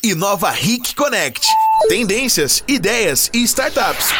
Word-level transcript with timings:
Inova 0.00 0.50
Ric 0.50 0.94
Connect. 0.94 1.44
Tendências, 1.88 2.62
ideias 2.68 3.28
e 3.34 3.42
startups. 3.42 4.12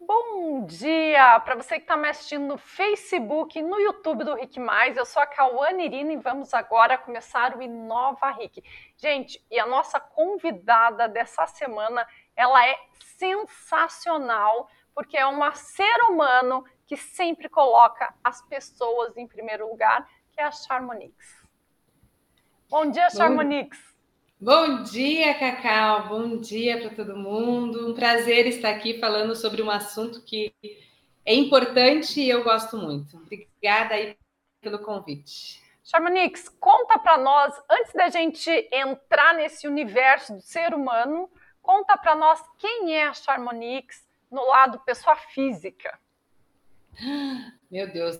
Bom 0.00 0.66
dia 0.66 1.38
para 1.38 1.54
você 1.54 1.76
que 1.76 1.82
está 1.82 1.96
me 1.96 2.08
assistindo 2.08 2.44
no 2.44 2.58
Facebook 2.58 3.56
e 3.56 3.62
no 3.62 3.78
YouTube 3.78 4.24
do 4.24 4.34
Rick 4.34 4.58
Mais. 4.58 4.96
Eu 4.96 5.06
sou 5.06 5.22
a 5.22 5.26
Cauane 5.26 5.84
Irina 5.84 6.14
e 6.14 6.16
vamos 6.16 6.52
agora 6.52 6.98
começar 6.98 7.56
o 7.56 7.62
Inova 7.62 8.32
Rick. 8.32 8.60
Gente, 8.96 9.40
e 9.48 9.60
a 9.60 9.66
nossa 9.66 10.00
convidada 10.00 11.08
dessa 11.08 11.46
semana, 11.46 12.04
ela 12.34 12.66
é 12.66 12.76
sensacional 13.16 14.68
porque 14.92 15.16
é 15.16 15.24
um 15.24 15.40
ser 15.54 16.10
humano 16.10 16.64
que 16.88 16.96
sempre 16.96 17.48
coloca 17.48 18.12
as 18.22 18.42
pessoas 18.42 19.16
em 19.16 19.28
primeiro 19.28 19.68
lugar, 19.68 20.04
que 20.32 20.40
é 20.40 20.44
a 20.44 20.50
Charmonix. 20.50 21.41
Bom 22.72 22.90
dia, 22.90 23.10
Charmonix. 23.10 23.76
Bom 24.40 24.82
dia, 24.82 25.38
Cacau. 25.38 26.08
Bom 26.08 26.38
dia 26.38 26.80
para 26.80 26.88
todo 26.88 27.14
mundo. 27.14 27.90
Um 27.90 27.94
prazer 27.94 28.46
estar 28.46 28.70
aqui 28.70 28.98
falando 28.98 29.36
sobre 29.36 29.60
um 29.60 29.70
assunto 29.70 30.22
que 30.22 30.54
é 31.22 31.34
importante 31.34 32.18
e 32.18 32.30
eu 32.30 32.42
gosto 32.42 32.78
muito. 32.78 33.18
Obrigada 33.18 33.92
aí 33.92 34.16
pelo 34.62 34.78
convite. 34.78 35.62
Charmonix, 35.84 36.48
conta 36.48 36.98
para 36.98 37.18
nós, 37.18 37.54
antes 37.70 37.92
da 37.92 38.08
gente 38.08 38.48
entrar 38.72 39.34
nesse 39.34 39.68
universo 39.68 40.32
do 40.32 40.40
ser 40.40 40.72
humano, 40.72 41.30
conta 41.60 41.94
para 41.98 42.14
nós 42.14 42.42
quem 42.56 42.96
é 42.96 43.06
a 43.06 43.12
Charmonix 43.12 44.02
no 44.30 44.48
lado 44.48 44.78
pessoa 44.78 45.14
física. 45.14 45.98
Meu 47.70 47.92
Deus, 47.92 48.18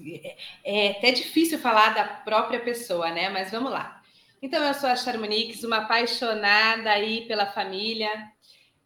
é, 0.00 0.36
é 0.64 0.90
até 0.92 1.12
difícil 1.12 1.58
falar 1.58 1.94
da 1.94 2.04
própria 2.04 2.60
pessoa, 2.60 3.10
né? 3.10 3.28
Mas 3.28 3.50
vamos 3.50 3.70
lá. 3.70 4.02
Então, 4.40 4.62
eu 4.62 4.74
sou 4.74 4.88
a 4.88 4.96
Charmonix, 4.96 5.64
uma 5.64 5.78
apaixonada 5.78 6.90
aí 6.90 7.26
pela 7.26 7.46
família. 7.46 8.10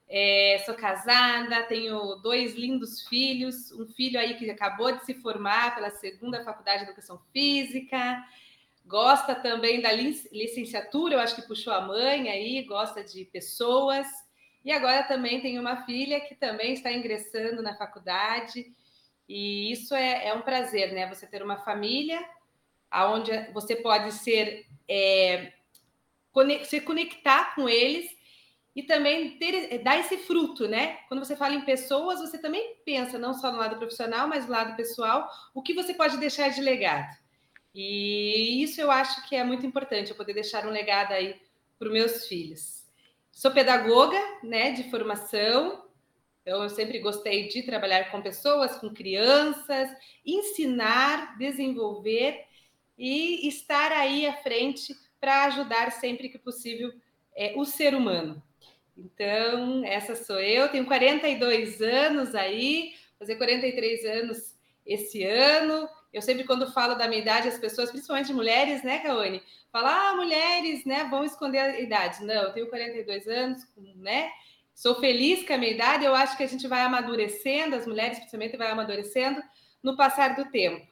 É, 0.08 0.60
sou 0.66 0.74
casada, 0.74 1.62
tenho 1.64 2.16
dois 2.16 2.54
lindos 2.54 3.02
filhos, 3.06 3.70
um 3.72 3.86
filho 3.86 4.18
aí 4.18 4.34
que 4.34 4.50
acabou 4.50 4.90
de 4.90 5.04
se 5.04 5.14
formar 5.14 5.72
pela 5.74 5.90
segunda 5.90 6.42
faculdade 6.42 6.78
de 6.78 6.84
educação 6.86 7.22
física, 7.32 8.20
gosta 8.84 9.36
também 9.36 9.80
da 9.80 9.92
licenciatura, 9.92 11.14
eu 11.14 11.20
acho 11.20 11.36
que 11.36 11.46
puxou 11.46 11.72
a 11.72 11.80
mãe 11.80 12.28
aí, 12.28 12.60
gosta 12.64 13.04
de 13.04 13.24
pessoas. 13.26 14.08
E 14.64 14.72
agora 14.72 15.04
também 15.04 15.40
tenho 15.40 15.60
uma 15.60 15.84
filha 15.84 16.20
que 16.20 16.34
também 16.34 16.72
está 16.72 16.92
ingressando 16.92 17.62
na 17.62 17.76
faculdade. 17.76 18.66
E 19.32 19.70
isso 19.70 19.94
é, 19.94 20.26
é 20.26 20.34
um 20.34 20.42
prazer, 20.42 20.92
né? 20.92 21.08
Você 21.08 21.24
ter 21.24 21.40
uma 21.40 21.56
família 21.58 22.20
onde 22.92 23.30
você 23.52 23.76
pode 23.76 24.10
ser 24.12 24.66
é, 24.88 25.52
se 26.64 26.80
conectar 26.80 27.54
com 27.54 27.68
eles 27.68 28.10
e 28.74 28.82
também 28.82 29.38
ter, 29.38 29.84
dar 29.84 30.00
esse 30.00 30.16
fruto, 30.16 30.66
né? 30.66 30.98
Quando 31.06 31.24
você 31.24 31.36
fala 31.36 31.54
em 31.54 31.64
pessoas, 31.64 32.18
você 32.18 32.38
também 32.38 32.74
pensa 32.84 33.20
não 33.20 33.32
só 33.32 33.52
no 33.52 33.58
lado 33.58 33.76
profissional, 33.76 34.26
mas 34.26 34.46
no 34.46 34.50
lado 34.50 34.74
pessoal, 34.74 35.30
o 35.54 35.62
que 35.62 35.74
você 35.74 35.94
pode 35.94 36.16
deixar 36.16 36.48
de 36.48 36.60
legado. 36.60 37.16
E 37.72 38.60
isso 38.64 38.80
eu 38.80 38.90
acho 38.90 39.28
que 39.28 39.36
é 39.36 39.44
muito 39.44 39.64
importante, 39.64 40.10
eu 40.10 40.16
poder 40.16 40.34
deixar 40.34 40.66
um 40.66 40.70
legado 40.70 41.12
aí 41.12 41.40
para 41.78 41.86
os 41.86 41.94
meus 41.94 42.26
filhos. 42.26 42.84
Sou 43.30 43.52
pedagoga, 43.52 44.20
né, 44.42 44.72
de 44.72 44.90
formação, 44.90 45.84
então, 46.50 46.64
eu 46.64 46.68
sempre 46.68 46.98
gostei 46.98 47.46
de 47.46 47.62
trabalhar 47.62 48.10
com 48.10 48.20
pessoas, 48.20 48.76
com 48.76 48.92
crianças, 48.92 49.88
ensinar, 50.26 51.38
desenvolver 51.38 52.44
e 52.98 53.46
estar 53.46 53.92
aí 53.92 54.26
à 54.26 54.32
frente 54.32 54.92
para 55.20 55.44
ajudar 55.44 55.92
sempre 55.92 56.28
que 56.28 56.40
possível 56.40 56.92
é, 57.36 57.52
o 57.54 57.64
ser 57.64 57.94
humano. 57.94 58.42
Então, 58.96 59.84
essa 59.84 60.16
sou 60.16 60.40
eu, 60.40 60.68
tenho 60.68 60.86
42 60.86 61.80
anos 61.80 62.34
aí, 62.34 62.94
fazer 63.16 63.36
43 63.36 64.04
anos 64.06 64.58
esse 64.84 65.22
ano. 65.22 65.88
Eu 66.12 66.20
sempre, 66.20 66.42
quando 66.42 66.72
falo 66.72 66.96
da 66.96 67.06
minha 67.06 67.22
idade, 67.22 67.46
as 67.46 67.60
pessoas, 67.60 67.92
principalmente 67.92 68.32
mulheres, 68.32 68.82
né, 68.82 68.98
Caone, 68.98 69.40
falam, 69.70 69.88
ah, 69.88 70.16
mulheres, 70.16 70.84
né, 70.84 71.04
vão 71.04 71.22
esconder 71.22 71.60
a 71.60 71.78
idade. 71.78 72.24
Não, 72.24 72.42
eu 72.42 72.52
tenho 72.52 72.68
42 72.68 73.28
anos, 73.28 73.64
né? 73.94 74.32
Sou 74.80 74.94
feliz 74.94 75.46
com 75.46 75.52
a 75.52 75.58
minha 75.58 75.72
idade, 75.72 76.06
eu 76.06 76.14
acho 76.14 76.38
que 76.38 76.42
a 76.42 76.46
gente 76.46 76.66
vai 76.66 76.80
amadurecendo, 76.80 77.76
as 77.76 77.86
mulheres 77.86 78.18
principalmente 78.18 78.56
vai 78.56 78.70
amadurecendo 78.70 79.42
no 79.82 79.94
passar 79.94 80.34
do 80.34 80.50
tempo. 80.50 80.90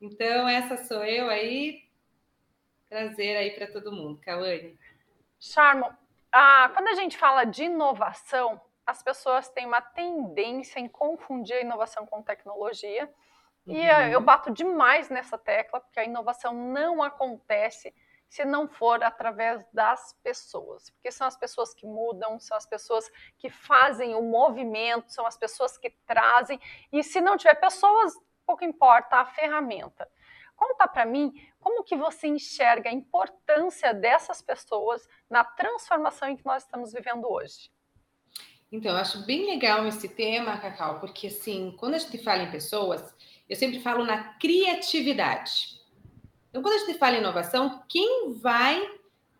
Então, 0.00 0.48
essa 0.48 0.76
sou 0.76 1.04
eu 1.04 1.28
aí, 1.28 1.88
trazer 2.88 3.36
aí 3.36 3.50
para 3.50 3.66
todo 3.66 3.90
mundo. 3.90 4.20
Cauane. 4.20 4.78
Charmo, 5.40 5.92
ah, 6.30 6.70
quando 6.72 6.86
a 6.86 6.94
gente 6.94 7.18
fala 7.18 7.42
de 7.42 7.64
inovação, 7.64 8.60
as 8.86 9.02
pessoas 9.02 9.48
têm 9.48 9.66
uma 9.66 9.80
tendência 9.80 10.78
em 10.78 10.86
confundir 10.86 11.56
a 11.56 11.62
inovação 11.62 12.06
com 12.06 12.22
tecnologia. 12.22 13.12
Uhum. 13.66 13.74
E 13.74 14.12
eu 14.12 14.20
bato 14.20 14.52
demais 14.52 15.10
nessa 15.10 15.36
tecla, 15.36 15.80
porque 15.80 15.98
a 15.98 16.04
inovação 16.04 16.54
não 16.54 17.02
acontece 17.02 17.92
se 18.28 18.44
não 18.44 18.68
for 18.68 19.02
através 19.02 19.64
das 19.72 20.12
pessoas, 20.22 20.90
porque 20.90 21.10
são 21.10 21.26
as 21.26 21.36
pessoas 21.36 21.72
que 21.72 21.86
mudam, 21.86 22.38
são 22.38 22.56
as 22.56 22.66
pessoas 22.66 23.10
que 23.38 23.48
fazem 23.48 24.14
o 24.14 24.22
movimento, 24.22 25.12
são 25.12 25.26
as 25.26 25.36
pessoas 25.36 25.78
que 25.78 25.90
trazem, 26.06 26.60
e 26.92 27.02
se 27.02 27.20
não 27.20 27.36
tiver 27.36 27.54
pessoas, 27.54 28.14
pouco 28.44 28.64
importa 28.64 29.16
a 29.16 29.26
ferramenta. 29.26 30.08
Conta 30.54 30.88
para 30.88 31.04
mim 31.04 31.32
como 31.60 31.84
que 31.84 31.96
você 31.96 32.26
enxerga 32.26 32.88
a 32.88 32.92
importância 32.92 33.92
dessas 33.92 34.40
pessoas 34.40 35.06
na 35.28 35.44
transformação 35.44 36.28
em 36.28 36.36
que 36.36 36.46
nós 36.46 36.62
estamos 36.62 36.92
vivendo 36.92 37.30
hoje. 37.30 37.70
Então, 38.72 38.92
eu 38.92 38.98
acho 38.98 39.24
bem 39.24 39.46
legal 39.46 39.86
esse 39.86 40.08
tema, 40.08 40.58
Cacau, 40.58 40.98
porque 40.98 41.28
assim, 41.28 41.76
quando 41.78 41.94
a 41.94 41.98
gente 41.98 42.18
fala 42.18 42.42
em 42.42 42.50
pessoas, 42.50 43.14
eu 43.48 43.54
sempre 43.54 43.80
falo 43.80 44.04
na 44.04 44.34
criatividade. 44.34 45.75
Então, 46.56 46.62
quando 46.62 46.82
a 46.82 46.86
gente 46.86 46.98
fala 46.98 47.16
em 47.16 47.18
inovação, 47.18 47.82
quem 47.86 48.32
vai 48.32 48.82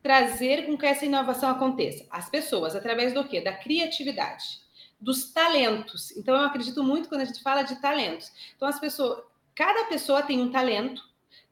trazer 0.03 0.66
com 0.66 0.77
que 0.77 0.84
essa 0.84 1.06
inovação 1.06 1.49
aconteça? 1.49 2.04
As 2.10 2.28
pessoas, 2.28 2.77
através 2.77 3.15
do 3.15 3.25
quê? 3.27 3.41
Da 3.41 3.54
criatividade, 3.54 4.60
dos 5.00 5.32
talentos. 5.32 6.15
Então, 6.15 6.37
eu 6.37 6.43
acredito 6.43 6.84
muito 6.84 7.09
quando 7.09 7.22
a 7.22 7.25
gente 7.25 7.43
fala 7.43 7.62
de 7.62 7.81
talentos. 7.81 8.31
Então, 8.55 8.69
as 8.69 8.78
pessoas, 8.78 9.25
cada 9.55 9.84
pessoa 9.84 10.25
tem 10.25 10.43
um 10.43 10.53
talento, 10.53 11.03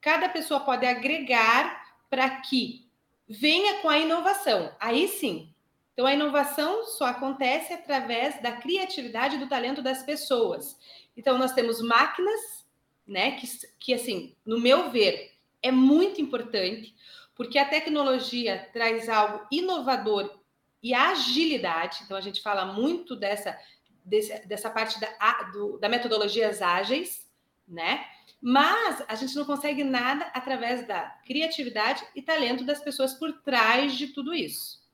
cada 0.03 0.29
pessoa 0.29 0.61
pode 0.61 0.85
agregar 0.85 1.97
para 2.11 2.29
que 2.43 2.87
venha 3.27 3.81
com 3.81 3.89
a 3.89 3.99
inovação. 3.99 4.71
Aí 4.79 5.09
sim. 5.09 5.49
Então, 5.95 6.05
a 6.05 6.13
inovação 6.13 6.85
só 6.85 7.07
acontece 7.07 7.73
através 7.73 8.39
da 8.43 8.53
criatividade 8.53 9.37
e 9.37 9.39
do 9.39 9.49
talento 9.49 9.81
das 9.81 10.03
pessoas. 10.03 10.79
Então, 11.17 11.39
nós 11.39 11.55
temos 11.55 11.81
máquinas, 11.81 12.67
né, 13.07 13.31
que, 13.31 13.49
que 13.79 13.95
assim, 13.95 14.37
no 14.45 14.61
meu 14.61 14.91
ver, 14.91 15.34
é 15.65 15.73
muito 15.73 16.21
importante, 16.21 16.95
porque 17.35 17.59
a 17.59 17.65
tecnologia 17.65 18.69
traz 18.73 19.09
algo 19.09 19.47
inovador 19.51 20.39
e 20.83 20.93
agilidade. 20.93 22.01
Então, 22.05 22.17
a 22.17 22.21
gente 22.21 22.43
fala 22.43 22.67
muito 22.67 23.17
dessa, 23.17 23.59
dessa, 24.47 24.71
parte 24.71 25.01
da, 25.01 25.43
do, 25.45 25.79
da 25.79 25.89
metodologias 25.89 26.61
ágeis, 26.61 27.27
né? 27.67 28.05
Mas 28.43 29.03
a 29.09 29.15
gente 29.15 29.35
não 29.35 29.47
consegue 29.47 29.83
nada 29.83 30.27
através 30.35 30.87
da 30.87 31.19
criatividade 31.27 32.05
e 32.15 32.21
talento 32.21 32.63
das 32.63 32.85
pessoas 32.85 33.15
por 33.15 33.33
trás 33.41 33.95
de 33.95 34.09
tudo 34.09 34.35
isso. 34.35 34.85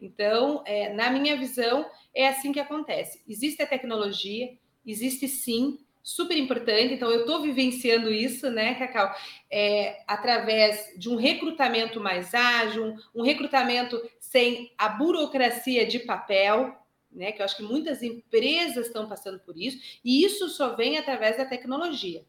Então, 0.00 0.64
é, 0.66 0.92
na 0.92 1.10
minha 1.10 1.36
visão, 1.36 1.88
é 2.12 2.26
assim 2.26 2.50
que 2.50 2.58
acontece. 2.58 3.22
Existe 3.28 3.62
a 3.62 3.68
tecnologia, 3.68 4.58
existe 4.84 5.28
sim 5.28 5.81
super 6.02 6.36
importante. 6.36 6.94
Então, 6.94 7.10
eu 7.10 7.20
estou 7.20 7.40
vivenciando 7.40 8.12
isso, 8.12 8.50
né, 8.50 8.74
Cacau? 8.74 9.14
É, 9.50 10.02
através 10.06 10.92
de 10.96 11.08
um 11.08 11.16
recrutamento 11.16 12.00
mais 12.00 12.34
ágil, 12.34 12.96
um 13.14 13.22
recrutamento 13.22 14.02
sem 14.18 14.72
a 14.76 14.88
burocracia 14.88 15.86
de 15.86 16.00
papel, 16.00 16.76
né? 17.10 17.32
Que 17.32 17.40
eu 17.40 17.44
acho 17.44 17.56
que 17.56 17.62
muitas 17.62 18.02
empresas 18.02 18.86
estão 18.86 19.08
passando 19.08 19.38
por 19.40 19.56
isso, 19.56 19.78
e 20.04 20.24
isso 20.24 20.48
só 20.48 20.74
vem 20.74 20.98
através 20.98 21.36
da 21.36 21.44
tecnologia. 21.44 22.24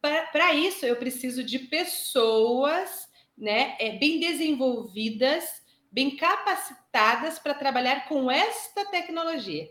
Para 0.00 0.54
isso, 0.54 0.86
eu 0.86 0.96
preciso 0.96 1.44
de 1.44 1.58
pessoas 1.58 3.08
né, 3.36 3.76
é, 3.78 3.98
bem 3.98 4.18
desenvolvidas, 4.18 5.62
bem 5.92 6.16
capacitadas 6.16 7.38
para 7.38 7.54
trabalhar 7.54 8.08
com 8.08 8.30
esta 8.30 8.86
tecnologia. 8.86 9.70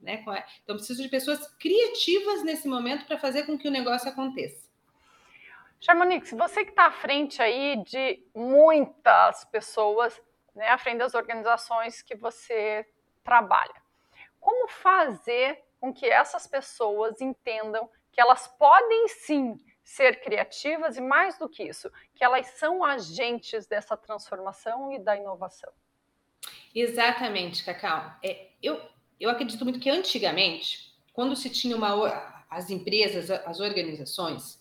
Né? 0.00 0.24
Então, 0.62 0.76
preciso 0.76 1.02
de 1.02 1.08
pessoas 1.08 1.46
criativas 1.56 2.42
nesse 2.42 2.66
momento 2.66 3.04
para 3.06 3.18
fazer 3.18 3.44
com 3.44 3.58
que 3.58 3.68
o 3.68 3.70
negócio 3.70 4.08
aconteça. 4.08 4.68
Charmonix, 5.80 6.30
você 6.32 6.64
que 6.64 6.70
está 6.70 6.86
à 6.86 6.92
frente 6.92 7.40
aí 7.40 7.82
de 7.84 8.22
muitas 8.34 9.44
pessoas, 9.46 10.20
né, 10.54 10.68
à 10.68 10.78
frente 10.78 10.98
das 10.98 11.14
organizações 11.14 12.02
que 12.02 12.14
você 12.14 12.86
trabalha, 13.24 13.74
como 14.38 14.68
fazer 14.68 15.62
com 15.78 15.92
que 15.92 16.06
essas 16.06 16.46
pessoas 16.46 17.20
entendam 17.20 17.90
que 18.12 18.20
elas 18.20 18.46
podem 18.46 19.08
sim 19.08 19.58
ser 19.82 20.20
criativas 20.20 20.96
e, 20.96 21.00
mais 21.00 21.38
do 21.38 21.48
que 21.48 21.62
isso, 21.62 21.90
que 22.14 22.22
elas 22.22 22.46
são 22.58 22.84
agentes 22.84 23.66
dessa 23.66 23.96
transformação 23.96 24.92
e 24.92 24.98
da 24.98 25.16
inovação. 25.16 25.72
Exatamente, 26.74 27.64
Cacau. 27.64 28.12
É, 28.22 28.50
eu, 28.62 28.80
eu 29.20 29.28
acredito 29.28 29.64
muito 29.64 29.78
que 29.78 29.90
antigamente, 29.90 30.92
quando 31.12 31.36
se 31.36 31.50
tinha 31.50 31.76
uma, 31.76 32.44
as 32.48 32.70
empresas, 32.70 33.30
as 33.30 33.60
organizações, 33.60 34.58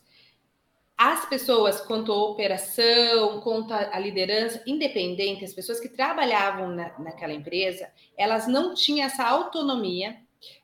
as 0.97 1.25
pessoas 1.29 1.79
quanto 1.79 2.11
à 2.11 2.15
operação, 2.15 3.39
quanto 3.39 3.73
à 3.73 3.97
liderança 3.97 4.61
independente, 4.67 5.45
as 5.45 5.53
pessoas 5.53 5.79
que 5.79 5.87
trabalhavam 5.87 6.75
na, 6.75 6.99
naquela 6.99 7.31
empresa, 7.31 7.89
elas 8.17 8.47
não 8.47 8.73
tinham 8.73 9.05
essa 9.05 9.23
autonomia 9.23 10.17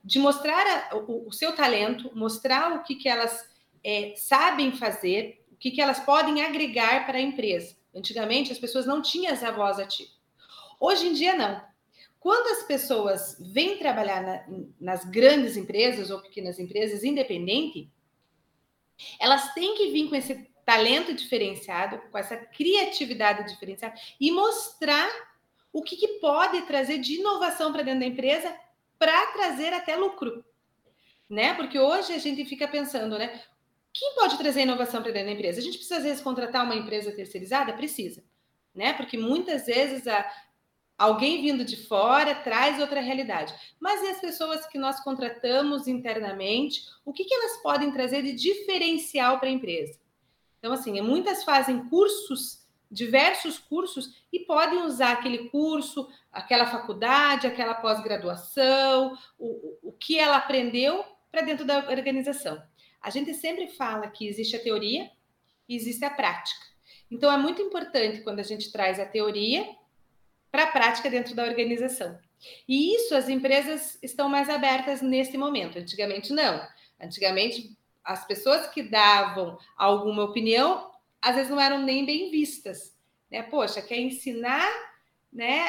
de 0.03 0.19
mostrar 0.19 0.91
a, 0.91 0.97
o, 0.97 1.29
o, 1.29 1.31
seu 1.31 1.55
talento, 1.55 2.11
mostrar 2.13 2.73
o 2.75 2.83
que, 2.83 2.95
que 2.95 3.07
elas 3.07 3.49
é, 3.81 4.13
sabem 4.17 4.73
fazer, 4.73 5.41
o 5.51 5.55
que, 5.55 5.71
que 5.71 5.81
elas 5.81 6.01
podem 6.01 6.43
agregar 6.43 7.05
para 7.05 7.17
a 7.17 7.21
empresa. 7.21 7.75
Antigamente, 7.95 8.51
as 8.51 8.59
pessoas 8.59 8.85
não 8.85 9.01
tinham 9.01 9.31
essa 9.31 9.53
voz 9.53 9.79
ativa. 9.79 10.11
Hoje 10.81 11.07
em 11.07 11.13
dia, 11.13 11.33
não. 11.33 11.61
Quando 12.25 12.47
as 12.57 12.63
pessoas 12.63 13.37
vêm 13.39 13.77
trabalhar 13.77 14.23
na, 14.23 14.43
nas 14.81 15.05
grandes 15.05 15.55
empresas 15.55 16.09
ou 16.09 16.19
pequenas 16.23 16.57
empresas 16.57 17.03
independente, 17.03 17.93
elas 19.19 19.53
têm 19.53 19.75
que 19.77 19.91
vir 19.91 20.09
com 20.09 20.15
esse 20.15 20.33
talento 20.65 21.13
diferenciado, 21.13 22.01
com 22.09 22.17
essa 22.17 22.35
criatividade 22.35 23.47
diferenciada 23.47 23.93
e 24.19 24.31
mostrar 24.31 25.07
o 25.71 25.83
que, 25.83 25.95
que 25.95 26.17
pode 26.17 26.63
trazer 26.63 26.97
de 26.97 27.19
inovação 27.19 27.71
para 27.71 27.83
dentro 27.83 27.99
da 27.99 28.07
empresa 28.07 28.59
para 28.97 29.27
trazer 29.27 29.71
até 29.71 29.95
lucro, 29.95 30.43
né? 31.29 31.53
Porque 31.53 31.77
hoje 31.77 32.11
a 32.11 32.17
gente 32.17 32.43
fica 32.43 32.67
pensando, 32.67 33.19
né? 33.19 33.39
Quem 33.93 34.15
pode 34.15 34.35
trazer 34.39 34.61
inovação 34.61 35.03
para 35.03 35.11
dentro 35.11 35.27
da 35.27 35.33
empresa? 35.33 35.59
A 35.59 35.63
gente 35.63 35.77
precisa 35.77 35.97
às 35.97 36.03
vezes 36.03 36.23
contratar 36.23 36.65
uma 36.65 36.75
empresa 36.75 37.11
terceirizada, 37.11 37.71
precisa, 37.73 38.23
né? 38.73 38.93
Porque 38.93 39.15
muitas 39.15 39.67
vezes 39.67 40.07
a, 40.07 40.27
alguém 40.97 41.41
vindo 41.41 41.65
de 41.65 41.77
fora 41.87 42.35
traz 42.35 42.79
outra 42.79 43.01
realidade. 43.01 43.53
Mas 43.79 44.01
e 44.01 44.07
as 44.07 44.19
pessoas 44.19 44.65
que 44.65 44.77
nós 44.77 44.99
contratamos 45.01 45.87
internamente, 45.87 46.83
o 47.03 47.11
que, 47.11 47.25
que 47.25 47.33
elas 47.33 47.57
podem 47.61 47.91
trazer 47.91 48.21
de 48.23 48.33
diferencial 48.33 49.39
para 49.39 49.49
a 49.49 49.51
empresa? 49.51 49.99
Então, 50.59 50.73
assim, 50.73 50.99
muitas 51.01 51.43
fazem 51.43 51.87
cursos 51.89 52.65
diversos 52.89 53.57
cursos 53.57 54.15
e 54.31 54.39
podem 54.41 54.83
usar 54.83 55.13
aquele 55.13 55.49
curso, 55.49 56.09
aquela 56.31 56.65
faculdade, 56.67 57.47
aquela 57.47 57.73
pós-graduação, 57.73 59.17
o, 59.37 59.89
o 59.89 59.91
que 59.91 60.17
ela 60.17 60.37
aprendeu 60.37 61.03
para 61.31 61.41
dentro 61.41 61.65
da 61.65 61.89
organização. 61.89 62.61
A 63.01 63.09
gente 63.09 63.33
sempre 63.33 63.67
fala 63.67 64.07
que 64.07 64.27
existe 64.27 64.55
a 64.55 64.63
teoria 64.63 65.09
e 65.67 65.75
existe 65.75 66.05
a 66.05 66.09
prática. 66.09 66.65
Então, 67.11 67.31
é 67.31 67.37
muito 67.37 67.61
importante 67.61 68.21
quando 68.21 68.39
a 68.39 68.43
gente 68.43 68.71
traz 68.71 68.99
a 68.99 69.05
teoria 69.05 69.67
para 70.55 70.63
a 70.63 70.71
prática 70.71 71.09
dentro 71.09 71.35
da 71.35 71.43
organização. 71.43 72.17
E 72.67 72.95
isso 72.95 73.13
as 73.13 73.27
empresas 73.27 73.99
estão 74.01 74.29
mais 74.29 74.49
abertas 74.49 75.01
nesse 75.01 75.37
momento. 75.37 75.77
Antigamente, 75.77 76.31
não. 76.31 76.65
Antigamente, 76.99 77.75
as 78.03 78.25
pessoas 78.25 78.67
que 78.67 78.81
davam 78.81 79.57
alguma 79.77 80.23
opinião 80.23 80.89
às 81.21 81.35
vezes 81.35 81.49
não 81.49 81.59
eram 81.59 81.81
nem 81.81 82.05
bem 82.05 82.29
vistas. 82.29 82.95
Né? 83.31 83.41
Poxa, 83.43 83.81
quer 83.81 83.99
ensinar 83.99 84.69
né, 85.33 85.65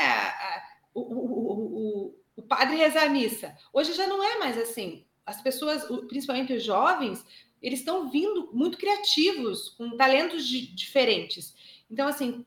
o, 0.95 1.01
o, 1.01 2.11
o, 2.11 2.15
o 2.37 2.43
padre 2.43 2.77
rezar 2.77 3.05
a 3.05 3.09
missa. 3.09 3.57
Hoje 3.73 3.95
já 3.95 4.07
não 4.07 4.23
é 4.23 4.39
mais 4.39 4.59
assim. 4.59 5.05
As 5.25 5.41
pessoas, 5.41 5.85
principalmente 6.09 6.53
os 6.53 6.63
jovens, 6.63 7.25
eles 7.61 7.81
estão 7.81 8.09
vindo 8.11 8.51
muito 8.53 8.79
criativos, 8.79 9.71
com 9.71 9.97
talentos 9.97 10.47
de, 10.47 10.67
diferentes. 10.75 11.55
Então, 11.91 12.07
assim, 12.07 12.45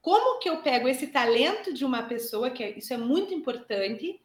como 0.00 0.38
que 0.38 0.48
eu 0.48 0.62
pego 0.62 0.88
esse 0.88 1.08
talento 1.08 1.72
de 1.72 1.84
uma 1.84 2.02
pessoa, 2.02 2.50
que 2.50 2.64
é, 2.64 2.70
isso 2.70 2.92
é 2.92 2.96
muito 2.96 3.34
importante, 3.34 4.20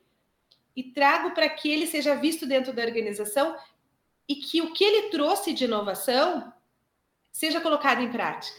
e 0.75 0.83
trago 0.83 1.31
para 1.31 1.49
que 1.49 1.71
ele 1.71 1.87
seja 1.87 2.15
visto 2.15 2.45
dentro 2.45 2.73
da 2.73 2.83
organização 2.83 3.57
e 4.27 4.35
que 4.35 4.61
o 4.61 4.73
que 4.73 4.83
ele 4.83 5.09
trouxe 5.09 5.53
de 5.53 5.65
inovação 5.65 6.51
seja 7.31 7.61
colocado 7.61 8.01
em 8.01 8.11
prática? 8.11 8.57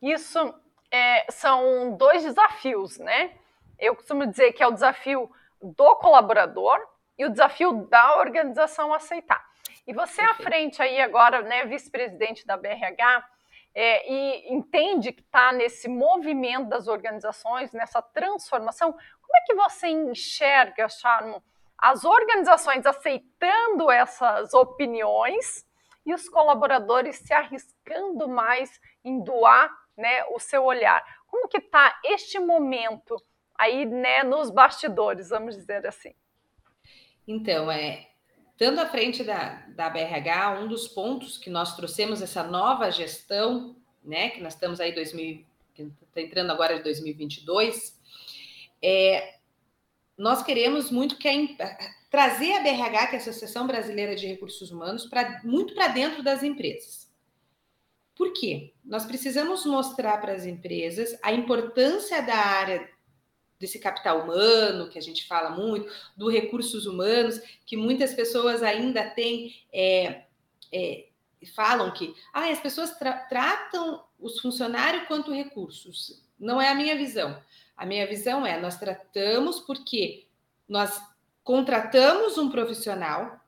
Isso 0.00 0.54
é, 0.90 1.30
são 1.30 1.96
dois 1.96 2.22
desafios, 2.22 2.98
né? 2.98 3.32
Eu 3.78 3.94
costumo 3.94 4.26
dizer 4.26 4.52
que 4.52 4.62
é 4.62 4.66
o 4.66 4.72
desafio 4.72 5.30
do 5.60 5.96
colaborador 5.96 6.78
e 7.16 7.24
o 7.24 7.30
desafio 7.30 7.86
da 7.88 8.18
organização 8.18 8.92
aceitar. 8.92 9.44
E 9.86 9.92
você 9.92 10.20
à 10.20 10.34
frente 10.34 10.80
aí 10.80 11.00
agora, 11.00 11.42
né, 11.42 11.64
vice-presidente 11.66 12.46
da 12.46 12.56
BRH, 12.56 13.24
é, 13.74 14.10
e 14.10 14.54
entende 14.54 15.12
que 15.12 15.22
está 15.22 15.52
nesse 15.52 15.88
movimento 15.88 16.68
das 16.68 16.88
organizações, 16.88 17.72
nessa 17.72 18.02
transformação, 18.02 18.92
como 18.92 19.36
é 19.36 19.40
que 19.46 19.54
você 19.54 19.88
enxerga, 19.88 20.88
Charmo, 20.88 21.42
as 21.78 22.04
organizações 22.04 22.86
aceitando 22.86 23.90
essas 23.90 24.54
opiniões 24.54 25.66
e 26.04 26.14
os 26.14 26.28
colaboradores 26.28 27.16
se 27.16 27.32
arriscando 27.32 28.28
mais 28.28 28.80
em 29.04 29.22
doar 29.22 29.70
né, 29.96 30.24
o 30.26 30.38
seu 30.38 30.64
olhar. 30.64 31.02
Como 31.26 31.48
que 31.48 31.58
está 31.58 31.98
este 32.04 32.38
momento 32.38 33.16
aí 33.58 33.84
né, 33.84 34.22
nos 34.22 34.50
bastidores, 34.50 35.30
vamos 35.30 35.56
dizer 35.56 35.86
assim? 35.86 36.14
Então, 37.26 37.70
é, 37.70 38.08
estando 38.62 38.78
à 38.78 38.86
frente 38.86 39.24
da, 39.24 39.66
da 39.70 39.90
BRH, 39.90 40.60
um 40.60 40.68
dos 40.68 40.86
pontos 40.86 41.36
que 41.36 41.50
nós 41.50 41.74
trouxemos 41.74 42.22
essa 42.22 42.44
nova 42.44 42.92
gestão, 42.92 43.74
né, 44.04 44.28
que 44.28 44.40
nós 44.40 44.54
estamos 44.54 44.78
aí 44.78 44.94
2000, 44.94 45.44
está 45.74 46.20
entrando 46.20 46.52
agora 46.52 46.76
de 46.76 46.84
2022, 46.84 48.00
é, 48.80 49.34
nós 50.16 50.44
queremos 50.44 50.92
muito 50.92 51.18
que 51.18 51.56
a, 51.60 51.76
trazer 52.08 52.52
a 52.52 52.62
BRH, 52.62 53.06
que 53.08 53.16
é 53.16 53.18
a 53.18 53.22
Associação 53.22 53.66
Brasileira 53.66 54.14
de 54.14 54.28
Recursos 54.28 54.70
Humanos, 54.70 55.06
pra, 55.06 55.40
muito 55.42 55.74
para 55.74 55.88
dentro 55.88 56.22
das 56.22 56.44
empresas. 56.44 57.10
Por 58.14 58.32
quê? 58.32 58.72
Nós 58.84 59.04
precisamos 59.04 59.66
mostrar 59.66 60.18
para 60.20 60.34
as 60.34 60.46
empresas 60.46 61.18
a 61.20 61.32
importância 61.32 62.22
da 62.22 62.36
área 62.36 62.88
desse 63.62 63.78
capital 63.78 64.24
humano, 64.24 64.88
que 64.88 64.98
a 64.98 65.00
gente 65.00 65.24
fala 65.24 65.50
muito, 65.50 65.88
do 66.16 66.28
recursos 66.28 66.84
humanos, 66.84 67.40
que 67.64 67.76
muitas 67.76 68.12
pessoas 68.12 68.60
ainda 68.60 69.08
têm, 69.10 69.54
é, 69.72 70.24
é, 70.72 71.06
falam 71.54 71.92
que 71.92 72.12
ah, 72.32 72.48
as 72.50 72.58
pessoas 72.58 72.98
tra 72.98 73.12
tratam 73.12 74.02
os 74.18 74.40
funcionários 74.40 75.06
quanto 75.06 75.32
recursos. 75.32 76.24
Não 76.36 76.60
é 76.60 76.70
a 76.70 76.74
minha 76.74 76.96
visão. 76.96 77.40
A 77.76 77.86
minha 77.86 78.04
visão 78.04 78.44
é, 78.44 78.60
nós 78.60 78.76
tratamos 78.76 79.60
porque 79.60 80.26
nós 80.68 81.00
contratamos 81.44 82.38
um 82.38 82.50
profissional 82.50 83.40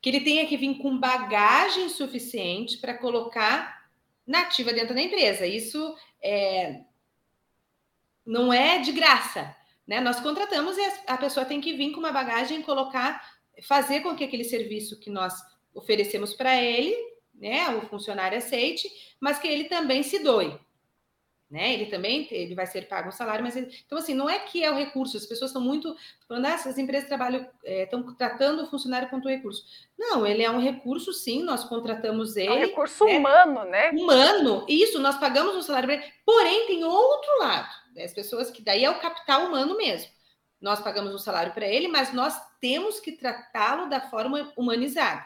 que 0.00 0.10
ele 0.10 0.20
tenha 0.20 0.46
que 0.46 0.56
vir 0.56 0.78
com 0.78 0.96
bagagem 0.96 1.88
suficiente 1.88 2.78
para 2.78 2.94
colocar 2.94 3.84
nativa 4.24 4.72
dentro 4.72 4.94
da 4.94 5.02
empresa. 5.02 5.44
Isso 5.44 5.96
é, 6.22 6.82
não 8.26 8.52
é 8.52 8.78
de 8.78 8.92
graça, 8.92 9.54
né? 9.86 10.00
Nós 10.00 10.20
contratamos 10.20 10.76
e 10.76 10.92
a 11.06 11.16
pessoa 11.16 11.46
tem 11.46 11.60
que 11.60 11.74
vir 11.74 11.92
com 11.92 12.00
uma 12.00 12.12
bagagem, 12.12 12.62
colocar, 12.62 13.22
fazer 13.62 14.00
com 14.00 14.14
que 14.14 14.24
aquele 14.24 14.44
serviço 14.44 14.98
que 14.98 15.10
nós 15.10 15.34
oferecemos 15.74 16.34
para 16.34 16.56
ele, 16.60 16.96
né, 17.34 17.68
o 17.76 17.82
funcionário 17.88 18.38
aceite, 18.38 18.88
mas 19.20 19.38
que 19.38 19.48
ele 19.48 19.64
também 19.64 20.02
se 20.02 20.20
doe 20.20 20.58
né? 21.54 21.72
Ele 21.72 21.86
também 21.86 22.26
ele 22.32 22.52
vai 22.52 22.66
ser 22.66 22.88
pago 22.88 23.10
um 23.10 23.12
salário, 23.12 23.44
mas 23.44 23.54
ele... 23.54 23.72
então 23.86 23.96
assim 23.96 24.12
não 24.12 24.28
é 24.28 24.40
que 24.40 24.64
é 24.64 24.72
o 24.72 24.74
recurso. 24.74 25.16
As 25.16 25.24
pessoas 25.24 25.52
estão 25.52 25.62
muito 25.62 25.96
falando, 26.26 26.46
ah, 26.46 26.54
as 26.54 26.78
empresas 26.78 27.06
trabalham 27.06 27.48
estão 27.62 28.00
é, 28.00 28.14
tratando 28.18 28.64
o 28.64 28.66
funcionário 28.66 29.08
quanto 29.08 29.28
recurso. 29.28 29.64
Não, 29.96 30.26
ele 30.26 30.42
é 30.42 30.50
um 30.50 30.58
recurso, 30.58 31.12
sim. 31.12 31.44
Nós 31.44 31.62
contratamos 31.62 32.36
ele. 32.36 32.48
É 32.48 32.52
um 32.52 32.58
recurso 32.58 33.04
né? 33.04 33.16
humano, 33.16 33.64
né? 33.66 33.90
Humano. 33.90 34.66
Isso. 34.68 34.98
Nós 34.98 35.16
pagamos 35.16 35.54
um 35.54 35.62
salário 35.62 35.86
para 35.86 35.94
ele. 35.94 36.12
Porém, 36.26 36.66
tem 36.66 36.82
outro 36.82 37.38
lado. 37.38 37.72
Né? 37.94 38.02
As 38.02 38.12
pessoas 38.12 38.50
que 38.50 38.60
daí 38.60 38.84
é 38.84 38.90
o 38.90 38.98
capital 38.98 39.46
humano 39.46 39.76
mesmo. 39.76 40.10
Nós 40.60 40.80
pagamos 40.80 41.14
um 41.14 41.18
salário 41.18 41.54
para 41.54 41.68
ele, 41.68 41.86
mas 41.86 42.12
nós 42.12 42.36
temos 42.60 42.98
que 42.98 43.12
tratá-lo 43.12 43.88
da 43.88 44.00
forma 44.00 44.52
humanizada. 44.56 45.24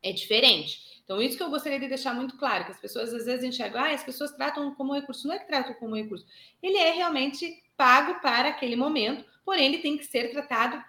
É 0.00 0.12
diferente. 0.12 0.97
Então, 1.08 1.22
isso 1.22 1.38
que 1.38 1.42
eu 1.42 1.48
gostaria 1.48 1.80
de 1.80 1.88
deixar 1.88 2.12
muito 2.12 2.36
claro, 2.36 2.66
que 2.66 2.72
as 2.72 2.78
pessoas 2.78 3.14
às 3.14 3.24
vezes 3.24 3.42
enxergam, 3.42 3.82
ah, 3.82 3.94
as 3.94 4.04
pessoas 4.04 4.30
tratam 4.32 4.74
como 4.74 4.92
recurso. 4.92 5.26
Não 5.26 5.34
é 5.34 5.38
que 5.38 5.46
tratam 5.46 5.72
como 5.72 5.96
recurso. 5.96 6.26
Ele 6.62 6.76
é 6.76 6.90
realmente 6.90 7.64
pago 7.78 8.20
para 8.20 8.50
aquele 8.50 8.76
momento, 8.76 9.24
porém 9.42 9.64
ele 9.64 9.78
tem 9.78 9.96
que 9.96 10.04
ser 10.04 10.30
tratado 10.30 10.84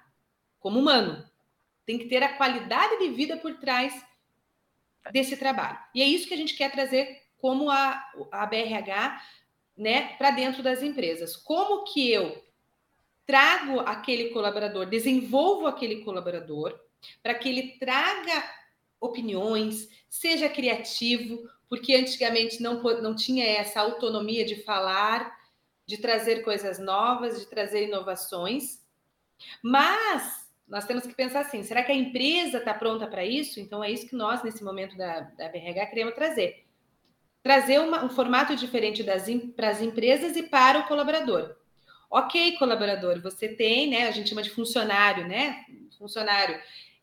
como 0.60 0.78
humano. 0.78 1.26
Tem 1.86 1.98
que 1.98 2.10
ter 2.10 2.22
a 2.22 2.34
qualidade 2.34 3.00
de 3.00 3.12
vida 3.12 3.38
por 3.38 3.60
trás 3.60 4.06
desse 5.10 5.38
trabalho. 5.38 5.80
E 5.96 6.02
é 6.02 6.06
isso 6.06 6.28
que 6.28 6.34
a 6.34 6.38
gente 6.38 6.54
quer 6.54 6.70
trazer 6.70 7.24
como 7.38 7.72
a, 7.72 8.04
a 8.30 8.46
BRH 8.46 9.22
né, 9.78 10.18
para 10.18 10.32
dentro 10.32 10.62
das 10.62 10.84
empresas. 10.84 11.38
Como 11.38 11.86
que 11.86 12.12
eu 12.12 12.44
trago 13.26 13.80
aquele 13.80 14.32
colaborador, 14.32 14.86
desenvolvo 14.86 15.66
aquele 15.66 16.04
colaborador 16.04 16.78
para 17.24 17.36
que 17.36 17.48
ele 17.48 17.78
traga 17.80 18.59
opiniões, 19.00 19.90
seja 20.10 20.50
criativo, 20.50 21.48
porque 21.68 21.96
antigamente 21.96 22.62
não, 22.62 22.82
não 23.02 23.16
tinha 23.16 23.46
essa 23.46 23.80
autonomia 23.80 24.46
de 24.46 24.64
falar, 24.64 25.38
de 25.86 25.98
trazer 25.98 26.44
coisas 26.44 26.80
novas, 26.80 27.40
de 27.40 27.46
trazer 27.46 27.88
inovações. 27.88 28.80
Mas 29.64 30.50
nós 30.68 30.86
temos 30.86 31.06
que 31.06 31.14
pensar 31.14 31.42
assim: 31.42 31.64
será 31.64 31.84
que 31.84 31.92
a 31.92 31.96
empresa 31.96 32.58
está 32.58 32.74
pronta 32.74 33.08
para 33.08 33.26
isso? 33.26 33.60
Então 33.60 33.84
é 33.84 33.92
isso 33.92 34.08
que 34.08 34.16
nós, 34.16 34.44
nesse 34.44 34.64
momento 34.64 34.98
da, 34.98 35.22
da 35.22 35.50
BRH, 35.50 35.86
queremos 35.88 36.14
trazer. 36.14 36.66
Trazer 37.42 37.80
uma, 37.80 38.04
um 38.04 38.10
formato 38.10 38.56
diferente 38.56 39.04
para 39.56 39.70
as 39.70 39.82
empresas 39.82 40.36
e 40.36 40.44
para 40.44 40.80
o 40.80 40.88
colaborador. 40.88 41.56
Ok, 42.12 42.58
colaborador, 42.58 43.22
você 43.22 43.48
tem, 43.48 43.90
né? 43.90 44.08
A 44.08 44.12
gente 44.12 44.30
chama 44.30 44.42
de 44.42 44.50
funcionário, 44.50 45.28
né? 45.28 45.64
Funcionário. 45.98 46.60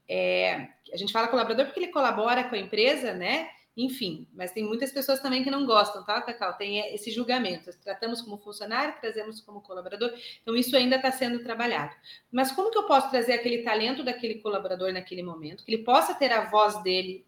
É, 0.09 0.69
a 0.93 0.97
gente 0.97 1.13
fala 1.13 1.29
colaborador 1.29 1.67
porque 1.67 1.81
ele 1.81 1.93
colabora 1.93 2.45
com 2.45 2.55
a 2.55 2.59
empresa, 2.59 3.13
né? 3.13 3.51
Enfim, 3.77 4.27
mas 4.33 4.53
tem 4.53 4.65
muitas 4.65 4.91
pessoas 4.91 5.21
também 5.21 5.45
que 5.45 5.51
não 5.51 5.67
gostam, 5.67 6.03
tá, 6.03 6.23
Cacau? 6.23 6.55
Tem 6.55 6.79
esse 6.95 7.11
julgamento. 7.11 7.71
Tratamos 7.85 8.23
como 8.23 8.39
funcionário, 8.39 8.95
trazemos 8.99 9.43
como 9.43 9.61
colaborador. 9.61 10.15
Então, 10.41 10.57
isso 10.57 10.75
ainda 10.75 10.97
está 10.97 11.13
sendo 11.13 11.43
trabalhado. 11.43 11.95
Mas 12.33 12.51
como 12.53 12.71
que 12.71 12.79
eu 12.79 12.85
posso 12.85 13.11
trazer 13.11 13.35
aquele 13.35 13.63
talento 13.63 14.03
daquele 14.03 14.37
colaborador 14.37 14.95
naquele 14.95 15.23
momento, 15.23 15.63
que 15.63 15.75
ele 15.75 15.85
possa 15.85 16.15
ter 16.15 16.33
a 16.33 16.47
voz 16.47 16.83
dele, 16.83 17.27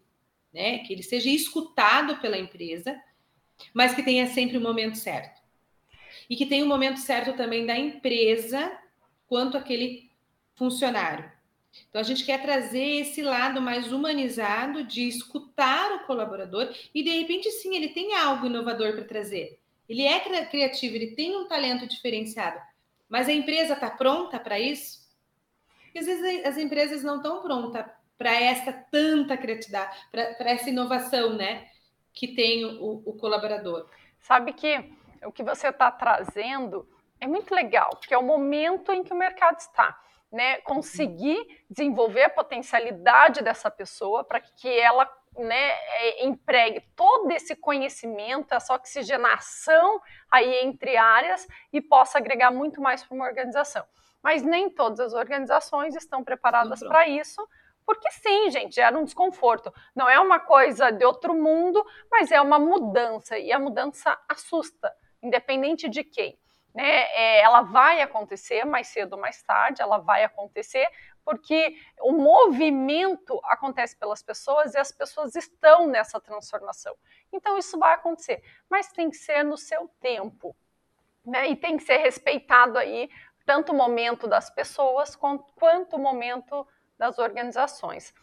né? 0.51 0.79
Que 0.79 0.93
ele 0.93 1.03
seja 1.03 1.29
escutado 1.29 2.17
pela 2.17 2.37
empresa, 2.37 2.99
mas 3.71 3.93
que 3.93 4.01
tenha 4.01 4.25
sempre 4.25 4.57
o 4.57 4.61
momento 4.61 4.97
certo. 4.97 5.39
E 6.27 6.35
que 6.35 6.47
tenha 6.47 6.65
o 6.65 6.67
momento 6.67 6.99
certo 6.99 7.33
também 7.33 7.63
da 7.67 7.77
empresa 7.77 8.75
quanto 9.27 9.55
aquele 9.55 10.09
funcionário. 10.55 11.31
Então, 11.89 12.01
a 12.01 12.03
gente 12.03 12.25
quer 12.25 12.41
trazer 12.41 13.01
esse 13.01 13.21
lado 13.21 13.61
mais 13.61 13.91
humanizado 13.91 14.83
de 14.83 15.07
escutar 15.07 15.91
o 15.93 16.05
colaborador 16.05 16.73
e, 16.93 17.03
de 17.03 17.09
repente, 17.09 17.49
sim, 17.51 17.75
ele 17.75 17.89
tem 17.89 18.15
algo 18.15 18.45
inovador 18.45 18.93
para 18.93 19.03
trazer. 19.03 19.59
Ele 19.87 20.03
é 20.03 20.19
criativo, 20.45 20.95
ele 20.95 21.15
tem 21.15 21.35
um 21.35 21.47
talento 21.47 21.87
diferenciado. 21.87 22.59
Mas 23.07 23.27
a 23.27 23.33
empresa 23.33 23.73
está 23.73 23.89
pronta 23.89 24.39
para 24.39 24.59
isso? 24.59 24.99
Porque, 25.83 25.99
às 25.99 26.05
vezes 26.05 26.45
as 26.45 26.57
empresas 26.57 27.03
não 27.03 27.17
estão 27.17 27.41
prontas 27.41 27.85
para 28.17 28.33
essa 28.33 28.71
tanta 28.71 29.37
criatividade, 29.37 29.97
para 30.11 30.51
essa 30.51 30.69
inovação, 30.69 31.33
né? 31.33 31.67
Que 32.13 32.27
tem 32.27 32.65
o, 32.65 33.01
o 33.05 33.13
colaborador. 33.13 33.89
Sabe 34.19 34.53
que 34.53 34.91
o 35.23 35.31
que 35.31 35.41
você 35.41 35.69
está 35.69 35.89
trazendo 35.89 36.87
é 37.19 37.25
muito 37.25 37.53
legal, 37.55 37.89
porque 37.91 38.13
é 38.13 38.17
o 38.17 38.23
momento 38.23 38.91
em 38.91 39.03
que 39.03 39.13
o 39.13 39.17
mercado 39.17 39.57
está 39.59 39.99
né, 40.31 40.57
conseguir 40.61 41.63
desenvolver 41.69 42.23
a 42.23 42.29
potencialidade 42.29 43.43
dessa 43.43 43.69
pessoa 43.71 44.23
para 44.23 44.39
que 44.39 44.67
ela 44.67 45.09
né, 45.37 45.71
é, 45.71 46.25
empregue 46.25 46.81
todo 46.95 47.31
esse 47.31 47.55
conhecimento, 47.55 48.53
essa 48.53 48.73
oxigenação 48.73 50.01
aí 50.29 50.63
entre 50.63 50.97
áreas 50.97 51.47
e 51.71 51.81
possa 51.81 52.17
agregar 52.17 52.51
muito 52.51 52.81
mais 52.81 53.03
para 53.03 53.15
uma 53.15 53.25
organização. 53.25 53.85
Mas 54.21 54.43
nem 54.43 54.69
todas 54.69 54.99
as 54.99 55.13
organizações 55.13 55.95
estão 55.95 56.23
preparadas 56.23 56.79
para 56.79 57.07
isso, 57.07 57.47
porque 57.85 58.11
sim, 58.11 58.51
gente, 58.51 58.75
gera 58.75 58.97
um 58.97 59.03
desconforto. 59.03 59.73
Não 59.95 60.09
é 60.09 60.19
uma 60.19 60.39
coisa 60.39 60.91
de 60.91 61.05
outro 61.05 61.33
mundo, 61.33 61.83
mas 62.11 62.31
é 62.31 62.39
uma 62.39 62.59
mudança 62.59 63.37
e 63.39 63.51
a 63.51 63.57
mudança 63.57 64.17
assusta, 64.27 64.93
independente 65.23 65.87
de 65.89 66.03
quem 66.03 66.37
né, 66.73 67.03
é, 67.13 67.41
ela 67.41 67.61
vai 67.61 68.01
acontecer 68.01 68.63
mais 68.65 68.87
cedo 68.87 69.13
ou 69.13 69.19
mais 69.19 69.41
tarde, 69.43 69.81
ela 69.81 69.97
vai 69.97 70.23
acontecer, 70.23 70.87
porque 71.25 71.75
o 72.01 72.11
movimento 72.11 73.39
acontece 73.45 73.95
pelas 73.97 74.21
pessoas 74.21 74.73
e 74.73 74.77
as 74.77 74.91
pessoas 74.91 75.35
estão 75.35 75.87
nessa 75.87 76.19
transformação. 76.19 76.95
Então 77.31 77.57
isso 77.57 77.77
vai 77.77 77.93
acontecer, 77.93 78.43
mas 78.69 78.91
tem 78.91 79.09
que 79.09 79.17
ser 79.17 79.43
no 79.43 79.57
seu 79.57 79.87
tempo, 79.99 80.55
né? 81.25 81.49
E 81.49 81.55
tem 81.55 81.77
que 81.77 81.83
ser 81.83 81.97
respeitado 81.97 82.77
aí 82.77 83.09
tanto 83.45 83.71
o 83.71 83.75
momento 83.75 84.27
das 84.27 84.49
pessoas 84.49 85.15
quanto 85.15 85.95
o 85.95 85.99
momento 85.99 86.67
das 86.97 87.17
organizações. 87.17 88.13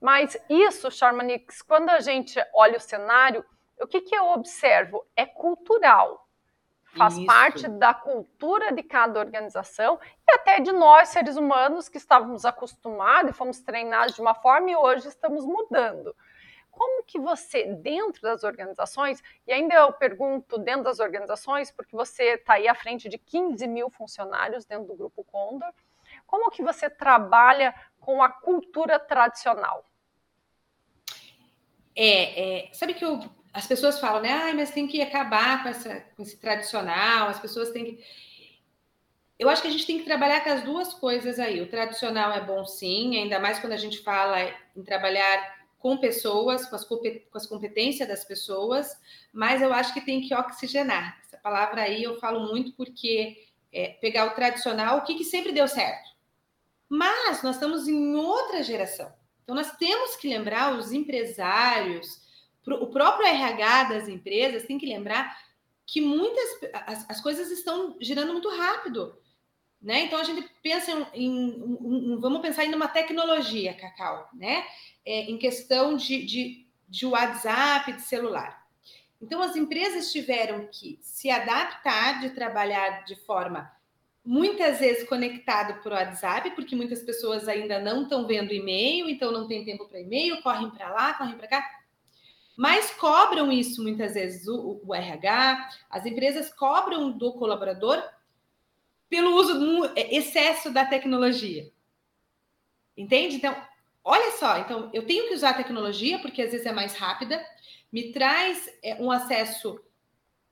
Mas 0.00 0.36
isso, 0.48 0.90
Charmanix, 0.90 1.62
quando 1.62 1.90
a 1.90 2.00
gente 2.00 2.40
olha 2.52 2.76
o 2.76 2.80
cenário, 2.80 3.44
o 3.80 3.86
que, 3.86 4.00
que 4.00 4.16
eu 4.16 4.26
observo? 4.30 5.06
É 5.14 5.24
cultural 5.24 6.28
faz 6.96 7.16
Isso. 7.16 7.26
parte 7.26 7.68
da 7.68 7.94
cultura 7.94 8.72
de 8.72 8.82
cada 8.82 9.18
organização 9.18 9.98
e 10.28 10.34
até 10.34 10.60
de 10.60 10.72
nós, 10.72 11.08
seres 11.08 11.36
humanos, 11.36 11.88
que 11.88 11.96
estávamos 11.96 12.44
acostumados 12.44 13.30
e 13.30 13.34
fomos 13.34 13.60
treinados 13.60 14.14
de 14.14 14.20
uma 14.20 14.34
forma 14.34 14.70
e 14.70 14.76
hoje 14.76 15.08
estamos 15.08 15.44
mudando. 15.44 16.14
Como 16.70 17.04
que 17.04 17.18
você, 17.18 17.74
dentro 17.74 18.22
das 18.22 18.44
organizações, 18.44 19.22
e 19.46 19.52
ainda 19.52 19.74
eu 19.74 19.92
pergunto 19.92 20.58
dentro 20.58 20.84
das 20.84 21.00
organizações, 21.00 21.70
porque 21.70 21.94
você 21.94 22.34
está 22.34 22.54
aí 22.54 22.66
à 22.66 22.74
frente 22.74 23.08
de 23.08 23.18
15 23.18 23.66
mil 23.66 23.90
funcionários 23.90 24.64
dentro 24.64 24.86
do 24.86 24.96
Grupo 24.96 25.24
Condor, 25.24 25.72
como 26.26 26.50
que 26.50 26.62
você 26.62 26.88
trabalha 26.88 27.74
com 28.00 28.22
a 28.22 28.28
cultura 28.28 28.98
tradicional? 28.98 29.84
É, 31.94 32.68
é 32.68 32.72
sabe 32.72 32.94
que 32.94 33.04
eu 33.04 33.20
as 33.52 33.66
pessoas 33.66 34.00
falam, 34.00 34.22
né? 34.22 34.32
Ah, 34.32 34.54
mas 34.54 34.70
tem 34.70 34.86
que 34.86 35.02
acabar 35.02 35.62
com, 35.62 35.68
essa, 35.68 36.00
com 36.16 36.22
esse 36.22 36.38
tradicional, 36.38 37.28
as 37.28 37.38
pessoas 37.38 37.70
têm 37.70 37.84
que. 37.84 38.04
Eu 39.38 39.48
acho 39.48 39.60
que 39.60 39.68
a 39.68 39.70
gente 39.70 39.86
tem 39.86 39.98
que 39.98 40.04
trabalhar 40.04 40.42
com 40.42 40.50
as 40.50 40.62
duas 40.62 40.94
coisas 40.94 41.38
aí. 41.38 41.60
O 41.60 41.68
tradicional 41.68 42.32
é 42.32 42.40
bom 42.40 42.64
sim, 42.64 43.16
ainda 43.16 43.40
mais 43.40 43.58
quando 43.58 43.72
a 43.72 43.76
gente 43.78 43.98
fala 43.98 44.38
em 44.76 44.82
trabalhar 44.82 45.62
com 45.78 45.96
pessoas, 45.96 46.64
com 46.64 46.76
as, 46.76 46.84
com 46.84 46.98
as 47.34 47.46
competências 47.46 48.08
das 48.08 48.24
pessoas, 48.24 48.96
mas 49.32 49.60
eu 49.60 49.72
acho 49.72 49.92
que 49.92 50.00
tem 50.00 50.20
que 50.20 50.32
oxigenar. 50.32 51.18
Essa 51.26 51.36
palavra 51.38 51.82
aí 51.82 52.04
eu 52.04 52.20
falo 52.20 52.46
muito 52.46 52.72
porque 52.74 53.48
é, 53.72 53.88
pegar 54.00 54.26
o 54.26 54.34
tradicional, 54.34 54.98
o 54.98 55.02
que, 55.02 55.16
que 55.16 55.24
sempre 55.24 55.50
deu 55.50 55.66
certo. 55.66 56.10
Mas 56.88 57.42
nós 57.42 57.56
estamos 57.56 57.88
em 57.88 58.14
outra 58.14 58.62
geração. 58.62 59.12
Então 59.42 59.56
nós 59.56 59.72
temos 59.72 60.14
que 60.14 60.28
lembrar 60.28 60.78
os 60.78 60.92
empresários, 60.92 62.22
o 62.66 62.86
próprio 62.86 63.26
RH 63.26 63.84
das 63.84 64.08
empresas 64.08 64.64
tem 64.64 64.78
que 64.78 64.86
lembrar 64.86 65.36
que 65.86 66.00
muitas 66.00 66.70
as, 66.86 67.10
as 67.10 67.20
coisas 67.20 67.50
estão 67.50 67.96
girando 68.00 68.32
muito 68.32 68.48
rápido. 68.48 69.16
Né? 69.80 70.02
Então 70.04 70.18
a 70.20 70.22
gente 70.22 70.48
pensa 70.62 70.92
em, 71.12 71.48
em, 71.84 72.16
vamos 72.20 72.40
pensar 72.40 72.64
em 72.64 72.72
uma 72.72 72.86
tecnologia, 72.86 73.74
Cacau, 73.74 74.28
né? 74.32 74.64
É, 75.04 75.22
em 75.22 75.36
questão 75.36 75.96
de, 75.96 76.24
de, 76.24 76.66
de 76.88 77.04
WhatsApp, 77.04 77.92
de 77.94 78.02
celular. 78.02 78.64
Então 79.20 79.42
as 79.42 79.56
empresas 79.56 80.12
tiveram 80.12 80.68
que 80.70 81.00
se 81.02 81.30
adaptar 81.30 82.20
de 82.20 82.30
trabalhar 82.30 83.04
de 83.04 83.16
forma 83.16 83.70
muitas 84.24 84.78
vezes 84.78 85.08
conectado 85.08 85.82
por 85.82 85.90
WhatsApp, 85.90 86.52
porque 86.52 86.76
muitas 86.76 87.02
pessoas 87.02 87.48
ainda 87.48 87.80
não 87.80 88.04
estão 88.04 88.24
vendo 88.24 88.54
e-mail, 88.54 89.08
então 89.08 89.32
não 89.32 89.48
tem 89.48 89.64
tempo 89.64 89.88
para 89.88 90.00
e-mail, 90.00 90.40
correm 90.42 90.70
para 90.70 90.90
lá, 90.90 91.14
correm 91.14 91.36
para 91.36 91.48
cá 91.48 91.81
mas 92.56 92.90
cobram 92.92 93.50
isso 93.50 93.82
muitas 93.82 94.14
vezes 94.14 94.46
o, 94.46 94.80
o, 94.84 94.94
RH, 94.94 95.70
as 95.90 96.04
empresas 96.04 96.52
cobram 96.52 97.10
do 97.10 97.32
colaborador 97.32 98.02
pelo 99.08 99.34
uso 99.36 99.84
é, 99.96 100.14
excesso 100.14 100.70
da 100.70 100.84
tecnologia. 100.84 101.70
Entende? 102.96 103.36
Então, 103.36 103.56
olha 104.04 104.32
só, 104.32 104.58
então 104.58 104.90
eu 104.92 105.06
tenho 105.06 105.28
que 105.28 105.34
usar 105.34 105.50
a 105.50 105.54
tecnologia 105.54 106.18
porque 106.18 106.42
às 106.42 106.52
vezes 106.52 106.66
é 106.66 106.72
mais 106.72 106.94
rápida, 106.94 107.44
me 107.90 108.12
traz 108.12 108.70
é, 108.82 108.96
um 108.96 109.10
acesso 109.10 109.80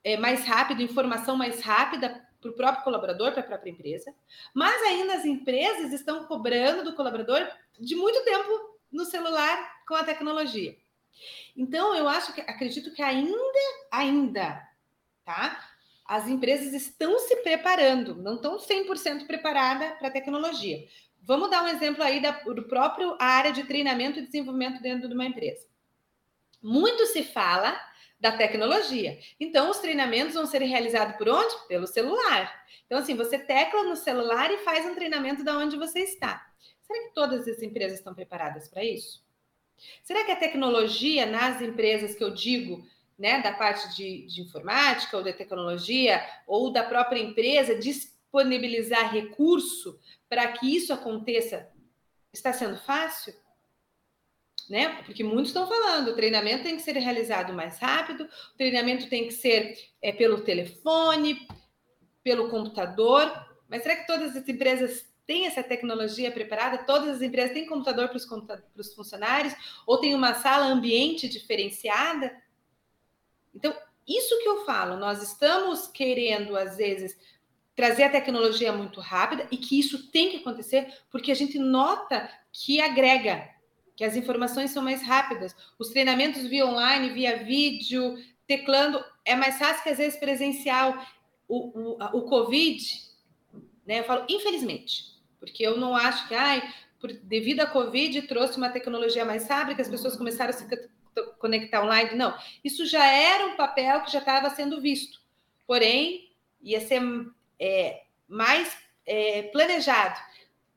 é, 0.03 0.17
mais 0.17 0.45
rápido, 0.45 0.81
informação 0.81 1.35
mais 1.35 1.61
rápida 1.61 2.27
para 2.39 2.49
o 2.49 2.53
próprio 2.53 2.83
colaborador, 2.83 3.31
para 3.31 3.41
a 3.41 3.45
própria 3.45 3.69
empresa, 3.69 4.13
mas 4.53 4.81
ainda 4.83 5.13
as 5.13 5.25
empresas 5.25 5.93
estão 5.93 6.25
cobrando 6.25 6.83
do 6.83 6.95
colaborador 6.95 7.47
de 7.79 7.95
muito 7.95 8.23
tempo 8.23 8.79
no 8.91 9.05
celular 9.05 9.83
com 9.87 9.93
a 9.93 10.03
tecnologia. 10.03 10.75
Então, 11.55 11.95
eu 11.95 12.07
acho 12.07 12.33
que 12.33 12.41
acredito 12.41 12.93
que 12.93 13.01
ainda, 13.01 13.59
ainda, 13.91 14.67
tá? 15.23 15.69
As 16.05 16.27
empresas 16.27 16.73
estão 16.73 17.19
se 17.19 17.37
preparando, 17.37 18.15
não 18.15 18.35
estão 18.35 18.57
100% 18.57 19.25
preparadas 19.25 19.97
para 19.97 20.07
a 20.09 20.11
tecnologia. 20.11 20.87
Vamos 21.21 21.49
dar 21.49 21.63
um 21.63 21.67
exemplo 21.67 22.03
aí 22.03 22.21
da, 22.21 22.31
do 22.31 22.63
próprio 22.63 23.15
área 23.19 23.51
de 23.51 23.63
treinamento 23.63 24.19
e 24.19 24.25
desenvolvimento 24.25 24.81
dentro 24.81 25.07
de 25.07 25.13
uma 25.13 25.25
empresa. 25.25 25.67
Muito 26.61 27.05
se 27.07 27.23
fala 27.23 27.79
da 28.19 28.31
tecnologia. 28.31 29.19
Então, 29.39 29.69
os 29.69 29.79
treinamentos 29.79 30.35
vão 30.35 30.45
ser 30.45 30.61
realizados 30.61 31.15
por 31.15 31.29
onde? 31.29 31.67
Pelo 31.67 31.87
celular. 31.87 32.65
Então, 32.85 32.99
assim, 32.99 33.15
você 33.15 33.39
tecla 33.39 33.83
no 33.83 33.95
celular 33.95 34.51
e 34.51 34.59
faz 34.59 34.85
um 34.85 34.93
treinamento 34.93 35.43
da 35.43 35.57
onde 35.57 35.77
você 35.77 35.99
está. 35.99 36.45
Será 36.81 37.07
que 37.07 37.13
todas 37.13 37.47
as 37.47 37.61
empresas 37.61 37.99
estão 37.99 38.13
preparadas 38.13 38.67
para 38.67 38.83
isso? 38.83 39.23
Será 40.03 40.23
que 40.23 40.31
a 40.31 40.35
tecnologia 40.35 41.25
nas 41.25 41.61
empresas 41.61 42.15
que 42.15 42.23
eu 42.23 42.33
digo, 42.33 42.85
né, 43.17 43.41
da 43.41 43.51
parte 43.51 43.95
de, 43.95 44.25
de 44.25 44.41
informática 44.41 45.17
ou 45.17 45.23
da 45.23 45.33
tecnologia, 45.33 46.25
ou 46.47 46.71
da 46.71 46.83
própria 46.83 47.19
empresa, 47.19 47.75
disponibilizar 47.75 49.13
recurso 49.13 49.99
para 50.27 50.51
que 50.53 50.75
isso 50.75 50.93
aconteça, 50.93 51.69
está 52.33 52.51
sendo 52.53 52.77
fácil? 52.77 53.33
né? 54.71 55.01
Porque 55.05 55.21
muitos 55.21 55.47
estão 55.47 55.67
falando, 55.67 56.07
o 56.07 56.15
treinamento 56.15 56.63
tem 56.63 56.77
que 56.77 56.81
ser 56.81 56.95
realizado 56.95 57.53
mais 57.53 57.77
rápido, 57.77 58.23
o 58.23 58.57
treinamento 58.57 59.09
tem 59.09 59.27
que 59.27 59.33
ser 59.33 59.77
é, 60.01 60.13
pelo 60.13 60.41
telefone, 60.41 61.45
pelo 62.23 62.49
computador. 62.49 63.29
Mas 63.67 63.83
será 63.83 63.97
que 63.97 64.07
todas 64.07 64.33
as 64.33 64.47
empresas 64.47 65.05
têm 65.25 65.47
essa 65.47 65.63
tecnologia 65.63 66.31
preparada? 66.31 66.79
Todas 66.79 67.15
as 67.15 67.21
empresas 67.21 67.53
têm 67.53 67.65
computador 67.65 68.09
para 68.09 68.17
os 68.17 68.93
funcionários? 68.93 69.53
Ou 69.85 69.97
tem 69.97 70.15
uma 70.15 70.33
sala 70.35 70.65
ambiente 70.65 71.29
diferenciada? 71.29 72.35
Então, 73.53 73.75
isso 74.07 74.37
que 74.39 74.49
eu 74.49 74.65
falo, 74.65 74.97
nós 74.97 75.21
estamos 75.21 75.87
querendo, 75.87 76.55
às 76.55 76.77
vezes, 76.77 77.17
trazer 77.75 78.03
a 78.03 78.09
tecnologia 78.09 78.71
muito 78.73 78.99
rápida 78.99 79.47
e 79.51 79.57
que 79.57 79.79
isso 79.79 80.11
tem 80.11 80.29
que 80.29 80.37
acontecer 80.37 80.93
porque 81.09 81.31
a 81.31 81.35
gente 81.35 81.57
nota 81.57 82.29
que 82.51 82.81
agrega, 82.81 83.49
que 83.95 84.03
as 84.03 84.15
informações 84.15 84.71
são 84.71 84.83
mais 84.83 85.01
rápidas. 85.01 85.55
Os 85.79 85.89
treinamentos 85.89 86.45
via 86.47 86.65
online, 86.65 87.11
via 87.11 87.43
vídeo, 87.43 88.17
teclando, 88.45 89.03
é 89.23 89.35
mais 89.35 89.57
fácil 89.57 89.83
que 89.83 89.89
às 89.89 89.97
vezes 89.97 90.19
presencial. 90.19 90.95
O, 91.47 91.97
o, 91.97 92.17
o 92.17 92.21
Covid, 92.23 92.81
né? 93.85 93.99
Eu 93.99 94.03
falo, 94.03 94.25
infelizmente, 94.29 95.05
porque 95.39 95.63
eu 95.65 95.77
não 95.77 95.95
acho 95.95 96.27
que, 96.27 96.35
ai, 96.35 96.61
por, 96.99 97.11
devido 97.11 97.61
à 97.61 97.65
Covid, 97.65 98.21
trouxe 98.23 98.57
uma 98.57 98.69
tecnologia 98.69 99.25
mais 99.25 99.47
rápida, 99.47 99.75
que 99.75 99.81
as 99.81 99.89
pessoas 99.89 100.15
começaram 100.15 100.51
a 100.51 100.53
se 100.53 100.67
conectar 101.39 101.83
online. 101.83 102.15
Não, 102.15 102.37
isso 102.63 102.85
já 102.85 103.05
era 103.05 103.47
um 103.47 103.55
papel 103.55 104.01
que 104.01 104.11
já 104.11 104.19
estava 104.19 104.49
sendo 104.49 104.79
visto. 104.79 105.19
Porém, 105.65 106.31
ia 106.61 106.79
ser 106.79 107.01
é, 107.59 108.03
mais 108.27 108.77
é, 109.05 109.43
planejado. 109.43 110.19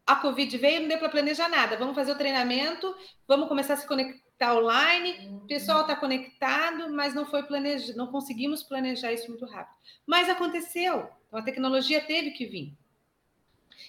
A 0.07 0.17
Covid 0.17 0.57
veio, 0.59 0.81
não 0.81 0.89
deu 0.89 0.99
para 0.99 1.09
planejar 1.09 1.49
nada. 1.49 1.77
Vamos 1.77 1.95
fazer 1.95 2.13
o 2.13 2.19
treinamento, 2.19 2.95
vamos 3.27 3.49
começar 3.49 3.75
a 3.75 3.77
se 3.77 3.87
conectar 3.87 4.55
online. 4.55 5.29
O 5.29 5.47
pessoal 5.47 5.83
está 5.83 5.97
conectado, 5.97 6.93
mas 6.93 7.15
não 7.15 7.25
foi 7.25 7.43
planejado, 7.43 7.97
não 7.97 8.09
conseguimos 8.09 8.63
planejar 8.63 9.13
isso 9.13 9.29
muito 9.29 9.47
rápido. 9.47 9.77
Mas 10.07 10.29
aconteceu. 10.29 11.09
Então 11.29 11.39
a 11.39 11.43
tecnologia 11.43 12.01
teve 12.01 12.33
que 12.33 12.47
vir. 12.47 12.73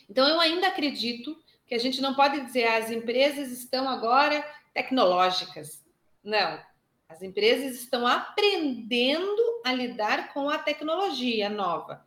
Então 0.09 0.27
eu 0.27 0.39
ainda 0.39 0.67
acredito 0.67 1.37
que 1.65 1.75
a 1.75 1.79
gente 1.79 2.01
não 2.01 2.13
pode 2.13 2.39
dizer 2.41 2.65
ah, 2.65 2.77
as 2.77 2.91
empresas 2.91 3.51
estão 3.51 3.89
agora 3.89 4.45
tecnológicas. 4.73 5.83
Não. 6.23 6.59
As 7.07 7.21
empresas 7.21 7.77
estão 7.77 8.05
aprendendo 8.05 9.61
a 9.63 9.71
lidar 9.71 10.33
com 10.33 10.49
a 10.49 10.57
tecnologia 10.57 11.49
nova 11.49 12.05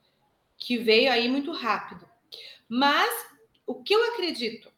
que 0.56 0.76
veio 0.76 1.11
aí 1.11 1.28
muito 1.28 1.52
rápido. 1.52 2.08
Mas 2.68 3.11
o 3.66 3.82
que 3.82 3.94
eu 3.94 4.12
acredito 4.12 4.73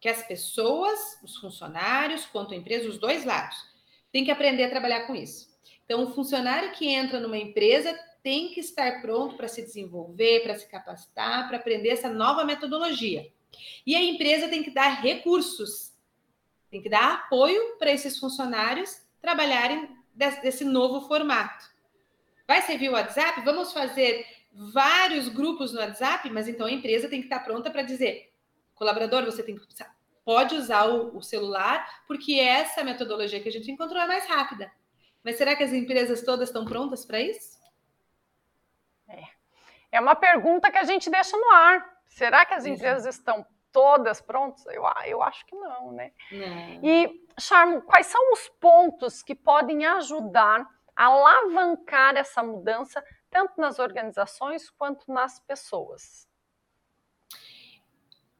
que 0.00 0.08
as 0.08 0.22
pessoas, 0.22 1.18
os 1.22 1.36
funcionários, 1.36 2.24
quanto 2.26 2.54
a 2.54 2.56
empresa, 2.56 2.88
os 2.88 2.98
dois 2.98 3.24
lados, 3.24 3.56
têm 4.12 4.24
que 4.24 4.30
aprender 4.30 4.64
a 4.64 4.70
trabalhar 4.70 5.06
com 5.06 5.14
isso. 5.14 5.48
Então, 5.84 6.04
o 6.04 6.14
funcionário 6.14 6.72
que 6.72 6.86
entra 6.86 7.18
numa 7.18 7.36
empresa 7.36 7.98
tem 8.28 8.50
que 8.50 8.60
estar 8.60 9.00
pronto 9.00 9.36
para 9.38 9.48
se 9.48 9.62
desenvolver, 9.62 10.42
para 10.42 10.54
se 10.54 10.68
capacitar, 10.68 11.48
para 11.48 11.56
aprender 11.56 11.88
essa 11.88 12.10
nova 12.10 12.44
metodologia. 12.44 13.32
E 13.86 13.96
a 13.96 14.02
empresa 14.02 14.48
tem 14.48 14.62
que 14.62 14.70
dar 14.70 15.00
recursos, 15.00 15.94
tem 16.70 16.82
que 16.82 16.90
dar 16.90 17.14
apoio 17.14 17.78
para 17.78 17.90
esses 17.90 18.18
funcionários 18.18 19.00
trabalharem 19.18 19.88
desse 20.42 20.62
novo 20.62 21.08
formato. 21.08 21.64
Vai 22.46 22.60
servir 22.60 22.90
o 22.90 22.92
WhatsApp? 22.92 23.40
Vamos 23.46 23.72
fazer 23.72 24.26
vários 24.52 25.30
grupos 25.30 25.72
no 25.72 25.80
WhatsApp, 25.80 26.28
mas 26.28 26.46
então 26.48 26.66
a 26.66 26.70
empresa 26.70 27.08
tem 27.08 27.20
que 27.22 27.28
estar 27.28 27.40
pronta 27.40 27.70
para 27.70 27.80
dizer: 27.80 28.30
colaborador, 28.74 29.24
você 29.24 29.42
tem 29.42 29.56
que 29.56 29.66
pode 30.22 30.54
usar 30.54 30.84
o, 30.84 31.16
o, 31.16 31.22
celular, 31.22 32.04
porque 32.06 32.34
essa 32.34 32.84
metodologia 32.84 33.40
que 33.40 33.48
a 33.48 33.52
gente 33.52 33.70
encontrou 33.70 34.02
é 34.02 34.06
mais 34.06 34.26
rápida. 34.26 34.70
Mas 35.24 35.36
será 35.38 35.56
que 35.56 35.64
as 35.64 35.72
empresas 35.72 36.22
todas 36.22 36.50
estão 36.50 36.66
prontas 36.66 37.06
para 37.06 37.22
isso? 37.22 37.57
É. 39.90 40.00
uma 40.00 40.14
pergunta 40.14 40.70
que 40.70 40.78
a 40.78 40.84
gente 40.84 41.10
deixa 41.10 41.36
no 41.36 41.50
ar. 41.50 41.98
Será 42.06 42.44
que 42.44 42.54
as 42.54 42.66
empresas 42.66 43.14
estão 43.14 43.46
todas 43.72 44.20
prontas? 44.20 44.64
Eu, 44.66 44.82
eu 45.06 45.22
acho 45.22 45.44
que 45.46 45.54
não, 45.54 45.92
né? 45.92 46.12
Não. 46.32 46.84
E, 46.84 47.26
Charmo, 47.38 47.82
quais 47.82 48.06
são 48.06 48.32
os 48.32 48.48
pontos 48.60 49.22
que 49.22 49.34
podem 49.34 49.86
ajudar 49.86 50.66
a 50.96 51.04
alavancar 51.04 52.16
essa 52.16 52.42
mudança 52.42 53.04
tanto 53.30 53.60
nas 53.60 53.78
organizações 53.78 54.70
quanto 54.70 55.12
nas 55.12 55.38
pessoas? 55.40 56.26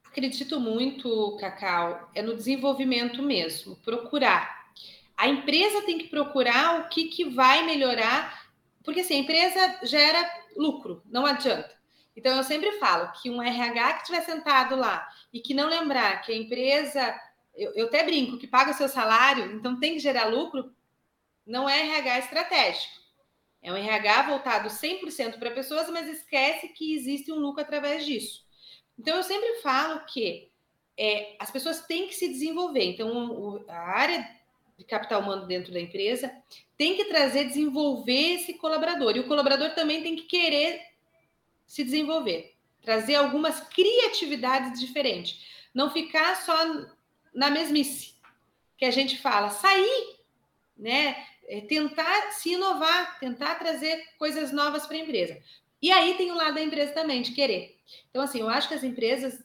Acredito 0.04 0.58
muito, 0.58 1.37
Cacau, 1.38 2.11
é 2.14 2.22
no 2.22 2.34
desenvolvimento 2.34 3.22
mesmo, 3.22 3.76
procurar. 3.76 4.66
A 5.16 5.28
empresa 5.28 5.82
tem 5.82 5.98
que 5.98 6.08
procurar 6.08 6.80
o 6.80 6.88
que, 6.88 7.04
que 7.04 7.24
vai 7.24 7.64
melhorar, 7.64 8.47
porque 8.88 9.01
assim, 9.01 9.16
a 9.16 9.18
empresa 9.18 9.81
gera 9.83 10.27
lucro, 10.57 11.03
não 11.05 11.27
adianta. 11.27 11.70
Então, 12.16 12.35
eu 12.35 12.42
sempre 12.42 12.72
falo 12.79 13.12
que 13.20 13.29
um 13.29 13.42
RH 13.42 13.92
que 13.92 14.01
estiver 14.01 14.22
sentado 14.22 14.74
lá 14.77 15.07
e 15.31 15.40
que 15.42 15.53
não 15.53 15.68
lembrar 15.68 16.22
que 16.22 16.33
a 16.33 16.35
empresa, 16.35 17.14
eu, 17.55 17.74
eu 17.74 17.87
até 17.88 18.03
brinco, 18.03 18.38
que 18.38 18.46
paga 18.46 18.72
seu 18.72 18.88
salário, 18.88 19.53
então 19.53 19.79
tem 19.79 19.92
que 19.92 19.98
gerar 19.98 20.29
lucro, 20.29 20.74
não 21.46 21.68
é 21.68 21.83
RH 21.83 22.18
estratégico. 22.20 22.94
É 23.61 23.70
um 23.70 23.77
RH 23.77 24.22
voltado 24.22 24.70
100% 24.70 25.38
para 25.38 25.51
pessoas, 25.51 25.90
mas 25.90 26.09
esquece 26.09 26.68
que 26.68 26.94
existe 26.94 27.31
um 27.31 27.37
lucro 27.37 27.61
através 27.61 28.07
disso. 28.07 28.42
Então, 28.98 29.18
eu 29.18 29.22
sempre 29.22 29.57
falo 29.57 30.01
que 30.07 30.51
é, 30.96 31.37
as 31.38 31.51
pessoas 31.51 31.83
têm 31.83 32.09
que 32.09 32.14
se 32.14 32.27
desenvolver. 32.27 32.85
Então, 32.85 33.33
o, 33.33 33.64
a 33.68 33.81
área 33.81 34.27
de 34.79 34.85
capital 34.85 35.20
humano 35.20 35.46
dentro 35.46 35.74
da 35.74 35.79
empresa 35.79 36.35
tem 36.78 36.96
que 36.96 37.06
trazer, 37.06 37.44
desenvolver 37.44 38.34
esse 38.34 38.54
colaborador. 38.54 39.16
E 39.16 39.20
o 39.20 39.26
colaborador 39.26 39.74
também 39.74 40.02
tem 40.02 40.16
que 40.16 40.22
querer 40.22 40.80
se 41.66 41.84
desenvolver, 41.84 42.54
trazer 42.80 43.16
algumas 43.16 43.60
criatividades 43.60 44.80
diferentes. 44.80 45.44
Não 45.74 45.90
ficar 45.90 46.36
só 46.36 46.56
na 47.34 47.50
mesmice 47.50 48.14
que 48.78 48.84
a 48.84 48.90
gente 48.90 49.18
fala, 49.18 49.50
sair, 49.50 50.16
né? 50.76 51.26
é 51.48 51.62
tentar 51.62 52.30
se 52.32 52.50
inovar, 52.52 53.18
tentar 53.18 53.54
trazer 53.56 54.06
coisas 54.18 54.52
novas 54.52 54.86
para 54.86 54.96
a 54.96 55.00
empresa. 55.00 55.42
E 55.80 55.90
aí 55.90 56.14
tem 56.14 56.30
o 56.30 56.36
lado 56.36 56.54
da 56.54 56.62
empresa 56.62 56.92
também, 56.92 57.22
de 57.22 57.32
querer. 57.32 57.78
Então, 58.10 58.22
assim, 58.22 58.40
eu 58.40 58.48
acho 58.48 58.68
que 58.68 58.74
as 58.74 58.84
empresas 58.84 59.42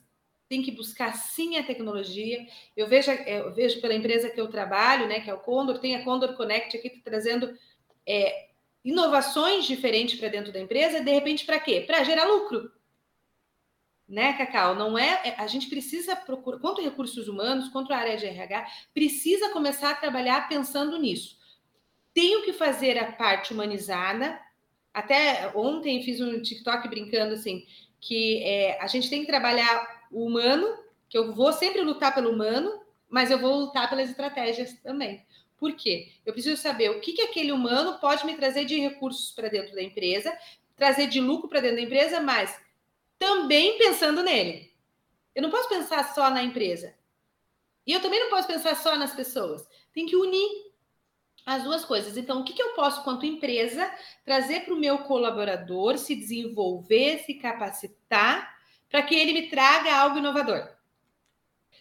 têm 0.48 0.62
que 0.62 0.70
buscar 0.70 1.14
sim 1.14 1.56
a 1.56 1.62
tecnologia. 1.62 2.46
Eu 2.76 2.86
vejo, 2.86 3.10
eu 3.10 3.52
vejo 3.52 3.80
pela 3.80 3.94
empresa 3.94 4.30
que 4.30 4.40
eu 4.40 4.48
trabalho, 4.48 5.08
né, 5.08 5.20
que 5.20 5.30
é 5.30 5.34
o 5.34 5.40
Condor, 5.40 5.78
tem 5.78 5.96
a 5.96 6.04
Condor 6.04 6.34
Connect 6.34 6.76
aqui 6.76 6.90
trazendo 7.02 7.56
é, 8.06 8.48
inovações 8.84 9.64
diferentes 9.64 10.18
para 10.18 10.28
dentro 10.28 10.52
da 10.52 10.60
empresa, 10.60 11.00
de 11.00 11.10
repente, 11.10 11.44
para 11.44 11.60
quê? 11.60 11.82
Para 11.86 12.04
gerar 12.04 12.24
lucro. 12.24 12.70
Né, 14.06 14.34
Cacau? 14.34 14.74
Não 14.74 14.98
é, 14.98 15.20
é. 15.24 15.34
A 15.38 15.46
gente 15.46 15.68
precisa 15.68 16.14
procurar, 16.14 16.58
quanto 16.58 16.82
recursos 16.82 17.26
humanos, 17.26 17.68
quanto 17.70 17.92
a 17.92 17.96
área 17.96 18.18
de 18.18 18.26
RH, 18.26 18.66
precisa 18.92 19.48
começar 19.48 19.90
a 19.90 19.94
trabalhar 19.94 20.46
pensando 20.46 20.98
nisso 20.98 21.42
tenho 22.14 22.42
que 22.42 22.52
fazer 22.52 22.96
a 22.96 23.12
parte 23.12 23.52
humanizada. 23.52 24.40
Até 24.94 25.50
ontem 25.54 26.02
fiz 26.02 26.20
um 26.20 26.40
TikTok 26.40 26.88
brincando 26.88 27.34
assim, 27.34 27.66
que 28.00 28.42
é, 28.44 28.80
a 28.80 28.86
gente 28.86 29.10
tem 29.10 29.22
que 29.22 29.26
trabalhar 29.26 29.93
o 30.14 30.26
humano, 30.26 30.78
que 31.08 31.18
eu 31.18 31.32
vou 31.34 31.52
sempre 31.52 31.82
lutar 31.82 32.14
pelo 32.14 32.30
humano, 32.30 32.80
mas 33.08 33.30
eu 33.30 33.38
vou 33.38 33.56
lutar 33.56 33.90
pelas 33.90 34.08
estratégias 34.08 34.72
também. 34.80 35.26
Por 35.58 35.72
quê? 35.72 36.12
Eu 36.24 36.32
preciso 36.32 36.60
saber 36.60 36.90
o 36.90 37.00
que, 37.00 37.12
que 37.12 37.22
aquele 37.22 37.52
humano 37.52 37.98
pode 37.98 38.24
me 38.24 38.34
trazer 38.34 38.64
de 38.64 38.78
recursos 38.78 39.32
para 39.32 39.48
dentro 39.48 39.74
da 39.74 39.82
empresa, 39.82 40.36
trazer 40.76 41.08
de 41.08 41.20
lucro 41.20 41.48
para 41.48 41.60
dentro 41.60 41.76
da 41.76 41.82
empresa, 41.82 42.20
mas 42.20 42.58
também 43.18 43.76
pensando 43.78 44.22
nele. 44.22 44.72
Eu 45.34 45.42
não 45.42 45.50
posso 45.50 45.68
pensar 45.68 46.14
só 46.14 46.30
na 46.30 46.42
empresa. 46.42 46.94
E 47.86 47.92
eu 47.92 48.00
também 48.00 48.20
não 48.20 48.30
posso 48.30 48.46
pensar 48.46 48.76
só 48.76 48.96
nas 48.96 49.14
pessoas. 49.14 49.66
Tem 49.92 50.06
que 50.06 50.16
unir 50.16 50.72
as 51.44 51.62
duas 51.62 51.84
coisas. 51.84 52.16
Então, 52.16 52.40
o 52.40 52.44
que, 52.44 52.52
que 52.52 52.62
eu 52.62 52.74
posso, 52.74 53.02
quanto 53.04 53.26
empresa, 53.26 53.90
trazer 54.24 54.60
para 54.60 54.74
o 54.74 54.78
meu 54.78 54.98
colaborador 54.98 55.98
se 55.98 56.14
desenvolver, 56.14 57.18
se 57.24 57.34
capacitar, 57.34 58.53
para 58.94 59.02
que 59.02 59.16
ele 59.16 59.32
me 59.32 59.48
traga 59.48 59.92
algo 59.92 60.18
inovador? 60.18 60.68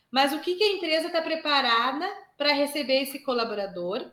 Mas 0.10 0.34
o 0.34 0.39
que, 0.39 0.56
que 0.56 0.63
a 0.63 0.71
empresa 0.71 1.06
está 1.06 1.21
preparada 1.21 2.10
para 2.36 2.54
receber 2.54 3.04
esse 3.04 3.19
colaborador, 3.19 4.12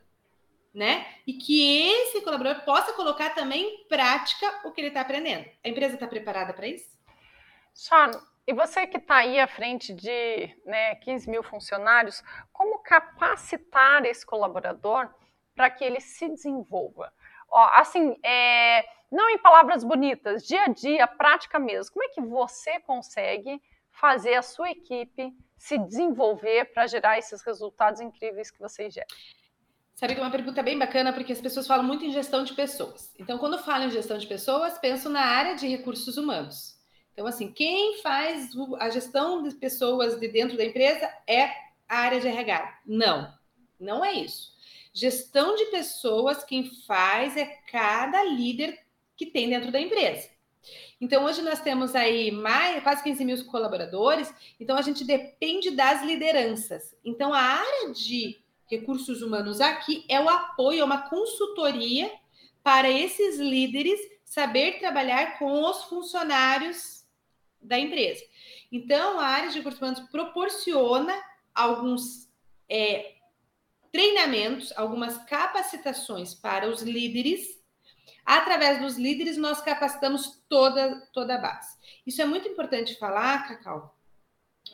né? 0.74 1.06
E 1.26 1.32
que 1.32 1.88
esse 1.88 2.20
colaborador 2.20 2.62
possa 2.62 2.92
colocar 2.92 3.30
também 3.30 3.64
em 3.64 3.88
prática 3.88 4.68
o 4.68 4.70
que 4.70 4.82
ele 4.82 4.88
está 4.88 5.00
aprendendo. 5.00 5.48
A 5.64 5.68
empresa 5.70 5.94
está 5.94 6.06
preparada 6.06 6.52
para 6.52 6.66
isso? 6.66 6.90
Sean, 7.72 8.10
e 8.46 8.52
você 8.52 8.86
que 8.86 8.98
está 8.98 9.16
aí 9.16 9.40
à 9.40 9.48
frente 9.48 9.94
de 9.94 10.54
né, 10.66 10.94
15 10.96 11.30
mil 11.30 11.42
funcionários, 11.42 12.22
como 12.52 12.82
capacitar 12.82 14.04
esse 14.04 14.26
colaborador 14.26 15.08
para 15.54 15.70
que 15.70 15.82
ele 15.82 16.02
se 16.02 16.28
desenvolva. 16.28 17.10
Ó, 17.50 17.70
assim, 17.74 18.16
é, 18.22 18.84
não 19.10 19.28
em 19.28 19.38
palavras 19.38 19.82
bonitas, 19.82 20.46
dia 20.46 20.62
a 20.62 20.68
dia, 20.68 21.06
prática 21.06 21.58
mesmo. 21.58 21.92
Como 21.92 22.04
é 22.04 22.08
que 22.08 22.20
você 22.20 22.78
consegue 22.80 23.60
fazer 23.90 24.34
a 24.34 24.42
sua 24.42 24.70
equipe 24.70 25.32
se 25.58 25.76
desenvolver 25.76 26.72
para 26.72 26.86
gerar 26.86 27.18
esses 27.18 27.42
resultados 27.42 28.00
incríveis 28.00 28.50
que 28.50 28.60
vocês 28.60 28.94
geram? 28.94 29.08
Sabe 29.94 30.14
que 30.14 30.20
é 30.20 30.24
uma 30.24 30.30
pergunta 30.30 30.62
bem 30.62 30.78
bacana, 30.78 31.12
porque 31.12 31.32
as 31.32 31.40
pessoas 31.40 31.66
falam 31.66 31.84
muito 31.84 32.04
em 32.04 32.10
gestão 32.10 32.42
de 32.42 32.54
pessoas. 32.54 33.12
Então, 33.18 33.36
quando 33.36 33.58
falam 33.58 33.88
em 33.88 33.90
gestão 33.90 34.16
de 34.16 34.26
pessoas, 34.26 34.78
penso 34.78 35.10
na 35.10 35.20
área 35.20 35.54
de 35.56 35.68
recursos 35.68 36.16
humanos. 36.16 36.80
Então, 37.12 37.26
assim, 37.26 37.52
quem 37.52 38.00
faz 38.00 38.48
a 38.78 38.88
gestão 38.88 39.42
de 39.42 39.54
pessoas 39.56 40.18
de 40.18 40.26
dentro 40.28 40.56
da 40.56 40.64
empresa 40.64 41.06
é 41.26 41.50
a 41.86 41.98
área 41.98 42.18
de 42.18 42.28
RH. 42.28 42.78
Não, 42.86 43.30
não 43.78 44.02
é 44.02 44.14
isso. 44.14 44.54
Gestão 44.92 45.54
de 45.54 45.66
pessoas, 45.66 46.44
quem 46.44 46.70
faz 46.86 47.36
é 47.36 47.46
cada 47.70 48.24
líder 48.24 48.78
que 49.16 49.26
tem 49.26 49.48
dentro 49.48 49.70
da 49.70 49.80
empresa. 49.80 50.28
Então, 51.00 51.24
hoje 51.24 51.40
nós 51.42 51.60
temos 51.60 51.94
aí 51.94 52.30
mais, 52.30 52.82
quase 52.82 53.02
15 53.02 53.24
mil 53.24 53.44
colaboradores, 53.46 54.32
então 54.58 54.76
a 54.76 54.82
gente 54.82 55.04
depende 55.04 55.70
das 55.70 56.02
lideranças. 56.02 56.94
Então, 57.04 57.32
a 57.32 57.40
área 57.40 57.92
de 57.92 58.38
recursos 58.66 59.22
humanos 59.22 59.60
aqui 59.60 60.04
é 60.08 60.20
o 60.20 60.28
apoio, 60.28 60.80
é 60.80 60.84
uma 60.84 61.08
consultoria 61.08 62.10
para 62.62 62.90
esses 62.90 63.38
líderes 63.38 63.98
saber 64.24 64.78
trabalhar 64.78 65.38
com 65.38 65.64
os 65.64 65.84
funcionários 65.84 67.04
da 67.60 67.78
empresa. 67.78 68.22
Então, 68.70 69.18
a 69.18 69.24
área 69.24 69.50
de 69.50 69.58
recursos 69.58 69.80
humanos 69.80 70.00
proporciona 70.10 71.14
alguns 71.54 72.28
é, 72.68 73.14
treinamentos, 73.92 74.72
algumas 74.76 75.18
capacitações 75.24 76.34
para 76.34 76.68
os 76.68 76.82
líderes. 76.82 77.58
Através 78.24 78.80
dos 78.80 78.96
líderes, 78.96 79.36
nós 79.36 79.60
capacitamos 79.60 80.42
toda, 80.48 81.08
toda 81.12 81.34
a 81.34 81.38
base. 81.38 81.76
Isso 82.06 82.22
é 82.22 82.24
muito 82.24 82.48
importante 82.48 82.98
falar, 82.98 83.48
Cacau, 83.48 83.96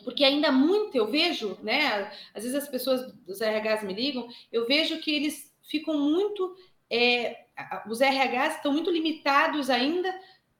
porque 0.03 0.23
ainda 0.23 0.51
muito 0.51 0.95
eu 0.95 1.07
vejo, 1.07 1.57
né? 1.63 2.11
Às 2.33 2.43
vezes 2.43 2.55
as 2.55 2.67
pessoas 2.67 3.11
dos 3.25 3.39
RHs 3.39 3.83
me 3.83 3.93
ligam, 3.93 4.27
eu 4.51 4.67
vejo 4.67 4.99
que 4.99 5.11
eles 5.11 5.51
ficam 5.63 5.97
muito. 5.97 6.55
É, 6.89 7.45
os 7.89 7.99
RHs 7.99 8.57
estão 8.57 8.71
muito 8.71 8.91
limitados 8.91 9.69
ainda 9.69 10.13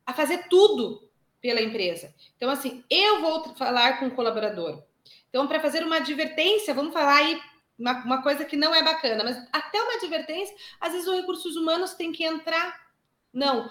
a 0.05 0.13
fazer 0.13 0.47
tudo 0.49 1.07
pela 1.39 1.61
empresa. 1.61 2.13
Então, 2.35 2.49
assim, 2.49 2.83
eu 2.89 3.21
vou 3.21 3.55
falar 3.55 3.99
com 3.99 4.07
o 4.07 4.15
colaborador. 4.15 4.83
Então, 5.29 5.47
para 5.47 5.59
fazer 5.59 5.83
uma 5.83 5.97
advertência, 5.97 6.73
vamos 6.73 6.93
falar 6.93 7.17
aí 7.17 7.39
uma, 7.77 8.03
uma, 8.03 8.21
coisa 8.23 8.45
que 8.45 8.57
não 8.57 8.73
é 8.73 8.83
bacana, 8.83 9.23
mas 9.23 9.37
até 9.51 9.81
uma 9.81 9.93
advertência, 9.93 10.55
às 10.79 10.93
vezes 10.93 11.07
os 11.07 11.15
recursos 11.15 11.55
humanos 11.55 11.93
tem 11.93 12.11
que 12.11 12.23
entrar. 12.23 12.87
Não, 13.31 13.69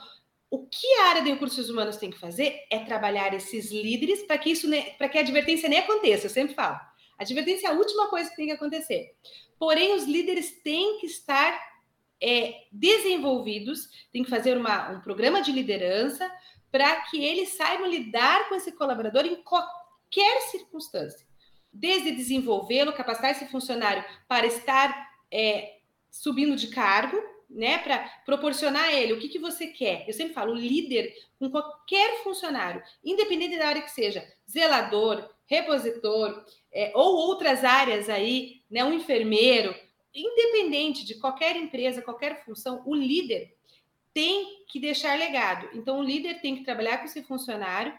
o 0.50 0.66
que 0.66 0.86
a 1.00 1.08
área 1.08 1.22
de 1.22 1.30
recursos 1.30 1.68
humanos 1.68 1.96
tem 1.96 2.10
que 2.10 2.18
fazer 2.18 2.64
é 2.70 2.78
trabalhar 2.78 3.34
esses 3.34 3.70
líderes 3.72 4.22
para 4.22 4.38
que 4.38 4.50
isso 4.50 4.68
para 4.96 5.08
que 5.08 5.18
a 5.18 5.22
advertência 5.22 5.68
nem 5.68 5.80
aconteça. 5.80 6.26
Eu 6.26 6.30
sempre 6.30 6.54
falo. 6.54 6.76
A 7.18 7.22
advertência 7.22 7.66
é 7.66 7.70
a 7.70 7.74
última 7.74 8.08
coisa 8.08 8.30
que 8.30 8.36
tem 8.36 8.46
que 8.46 8.52
acontecer. 8.52 9.14
Porém, 9.58 9.94
os 9.94 10.04
líderes 10.04 10.60
têm 10.62 10.98
que 10.98 11.06
estar 11.06 11.58
é, 12.22 12.64
desenvolvidos, 12.70 13.88
têm 14.12 14.22
que 14.22 14.30
fazer 14.30 14.56
uma, 14.56 14.90
um 14.90 15.00
programa 15.00 15.42
de 15.42 15.50
liderança 15.50 16.30
para 16.70 17.00
que 17.02 17.24
eles 17.24 17.50
saibam 17.56 17.88
lidar 17.88 18.48
com 18.48 18.54
esse 18.54 18.70
colaborador 18.72 19.24
em 19.24 19.36
qualquer 19.42 20.42
circunstância. 20.50 21.25
Desde 21.78 22.12
desenvolvê-lo, 22.12 22.92
capacitar 22.92 23.30
esse 23.30 23.46
funcionário 23.46 24.04
para 24.26 24.46
estar 24.46 25.10
é, 25.30 25.76
subindo 26.10 26.56
de 26.56 26.68
cargo, 26.68 27.22
né, 27.48 27.78
para 27.78 27.98
proporcionar 28.24 28.84
a 28.84 28.92
ele 28.94 29.12
o 29.12 29.18
que, 29.18 29.28
que 29.28 29.38
você 29.38 29.68
quer. 29.68 30.04
Eu 30.06 30.14
sempre 30.14 30.34
falo, 30.34 30.54
líder 30.54 31.14
com 31.38 31.50
qualquer 31.50 32.22
funcionário, 32.22 32.82
independente 33.04 33.58
da 33.58 33.68
área 33.68 33.82
que 33.82 33.90
seja, 33.90 34.26
zelador, 34.50 35.28
repositor, 35.46 36.44
é, 36.72 36.92
ou 36.94 37.16
outras 37.16 37.64
áreas 37.64 38.08
aí, 38.08 38.62
né, 38.70 38.82
um 38.82 38.92
enfermeiro, 38.92 39.74
independente 40.14 41.04
de 41.04 41.14
qualquer 41.16 41.56
empresa, 41.56 42.02
qualquer 42.02 42.44
função, 42.44 42.82
o 42.86 42.94
líder 42.94 43.54
tem 44.12 44.64
que 44.66 44.80
deixar 44.80 45.18
legado. 45.18 45.68
Então, 45.74 46.00
o 46.00 46.02
líder 46.02 46.40
tem 46.40 46.56
que 46.56 46.64
trabalhar 46.64 46.98
com 46.98 47.04
esse 47.04 47.22
funcionário, 47.22 47.92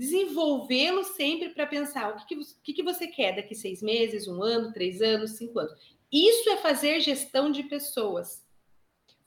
desenvolvê-lo 0.00 1.04
sempre 1.04 1.50
para 1.50 1.66
pensar 1.66 2.10
o 2.10 2.16
que, 2.16 2.34
que, 2.34 2.44
que, 2.62 2.72
que 2.72 2.82
você 2.82 3.06
quer 3.06 3.36
daqui 3.36 3.54
seis 3.54 3.82
meses, 3.82 4.26
um 4.26 4.42
ano, 4.42 4.72
três 4.72 5.02
anos, 5.02 5.32
cinco 5.32 5.58
anos. 5.58 5.74
Isso 6.10 6.48
é 6.48 6.56
fazer 6.56 7.00
gestão 7.00 7.52
de 7.52 7.64
pessoas 7.64 8.42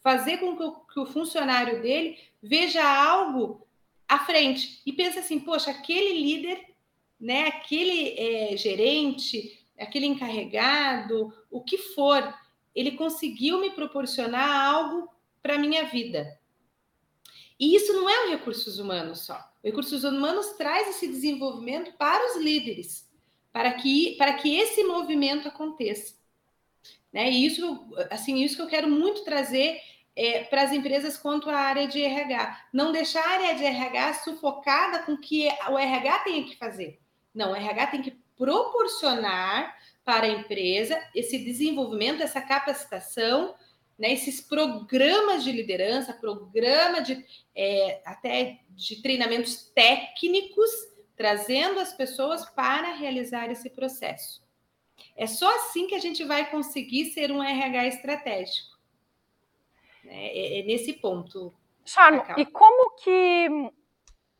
fazer 0.04 0.38
com 0.38 0.58
que 0.58 0.64
o, 0.64 0.72
que 0.72 1.00
o 1.00 1.06
funcionário 1.06 1.82
dele 1.82 2.18
veja 2.42 2.84
algo 2.84 3.66
à 4.08 4.20
frente 4.20 4.82
e 4.86 4.92
pense 4.92 5.18
assim, 5.18 5.40
poxa, 5.40 5.72
aquele 5.72 6.22
líder, 6.22 6.62
né, 7.20 7.48
aquele 7.48 8.10
é, 8.20 8.58
gerente, 8.58 9.66
aquele 9.80 10.06
encarregado, 10.06 11.34
o 11.50 11.64
que 11.64 11.78
for, 11.78 12.38
ele 12.76 12.92
conseguiu 12.92 13.62
me 13.62 13.72
proporcionar 13.72 14.50
algo 14.50 15.08
para 15.42 15.58
minha 15.58 15.86
vida. 15.86 16.38
E 17.60 17.76
isso 17.76 17.94
não 17.94 18.10
é 18.10 18.26
o 18.26 18.32
recursos 18.32 18.80
humanos 18.80 19.22
só. 19.22 19.36
O 19.63 19.68
recursos 19.68 20.04
humanos 20.04 20.52
traz 20.58 20.89
esse 20.89 21.08
desenvolvimento 21.08 21.94
para 21.94 22.32
os 22.32 22.38
líderes, 22.38 23.10
para 23.52 23.72
que, 23.74 24.16
para 24.18 24.34
que 24.34 24.58
esse 24.58 24.84
movimento 24.84 25.48
aconteça. 25.48 26.16
Né? 27.12 27.32
E 27.32 27.46
isso, 27.46 27.88
assim, 28.10 28.44
isso 28.44 28.56
que 28.56 28.62
eu 28.62 28.68
quero 28.68 28.89
muito 28.89 29.24
trazer 29.24 29.80
é, 30.16 30.44
para 30.44 30.63
as 30.63 30.72
empresas 30.72 31.18
quanto 31.18 31.50
à 31.50 31.56
área 31.56 31.88
de 31.88 32.02
RH. 32.02 32.68
Não 32.74 32.92
deixar 32.92 33.24
a 33.24 33.32
área 33.32 33.56
de 33.56 33.63
RH 33.63 34.13
sufocada 34.16 35.00
com 35.00 35.13
o 35.13 35.18
que 35.18 35.48
o 35.70 35.78
RH 35.78 36.20
tem 36.20 36.44
que 36.44 36.58
fazer. 36.58 37.00
Não, 37.34 37.52
o 37.52 37.56
RH 37.56 37.88
tem 37.88 38.02
que 38.02 38.12
proporcionar 38.36 39.76
para 40.04 40.26
a 40.26 40.30
empresa 40.30 41.02
esse 41.16 41.38
desenvolvimento, 41.38 42.22
essa 42.22 42.42
capacitação, 42.42 43.56
né, 43.97 44.12
esses 44.12 44.41
programas 44.41 45.43
de 45.43 45.51
liderança, 45.51 46.13
programa 46.13 47.01
de 47.01 47.25
é, 47.56 48.01
até 48.06 48.60
de 48.69 49.01
treinamentos 49.01 49.65
técnicos, 49.73 50.69
trazendo 51.15 51.79
as 51.79 51.93
pessoas 51.93 52.49
para 52.49 52.93
realizar 52.93 53.49
esse 53.51 53.69
processo. 53.69 54.43
É 55.15 55.27
só 55.27 55.53
assim 55.58 55.88
que 55.88 55.95
a 55.95 55.99
gente 55.99 56.23
vai 56.23 56.49
conseguir 56.49 57.06
ser 57.06 57.32
um 57.32 57.43
RH 57.43 57.88
estratégico. 57.88 58.77
Né? 60.03 60.27
É, 60.27 60.60
é 60.60 60.63
nesse 60.63 60.93
ponto. 60.93 61.53
Charme, 61.86 62.21
e 62.38 62.45
como 62.45 62.95
que, 62.95 63.49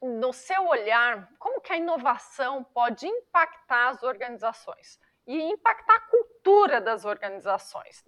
no 0.01 0.33
seu 0.33 0.65
olhar, 0.67 1.29
como 1.37 1.61
que 1.61 1.73
a 1.73 1.77
inovação 1.77 2.63
pode 2.63 3.05
impactar 3.05 3.89
as 3.89 4.01
organizações? 4.01 4.99
E 5.27 5.37
impactar 5.37 5.95
a 5.95 6.01
cultura 6.01 6.81
das 6.81 7.05
organizações? 7.05 8.03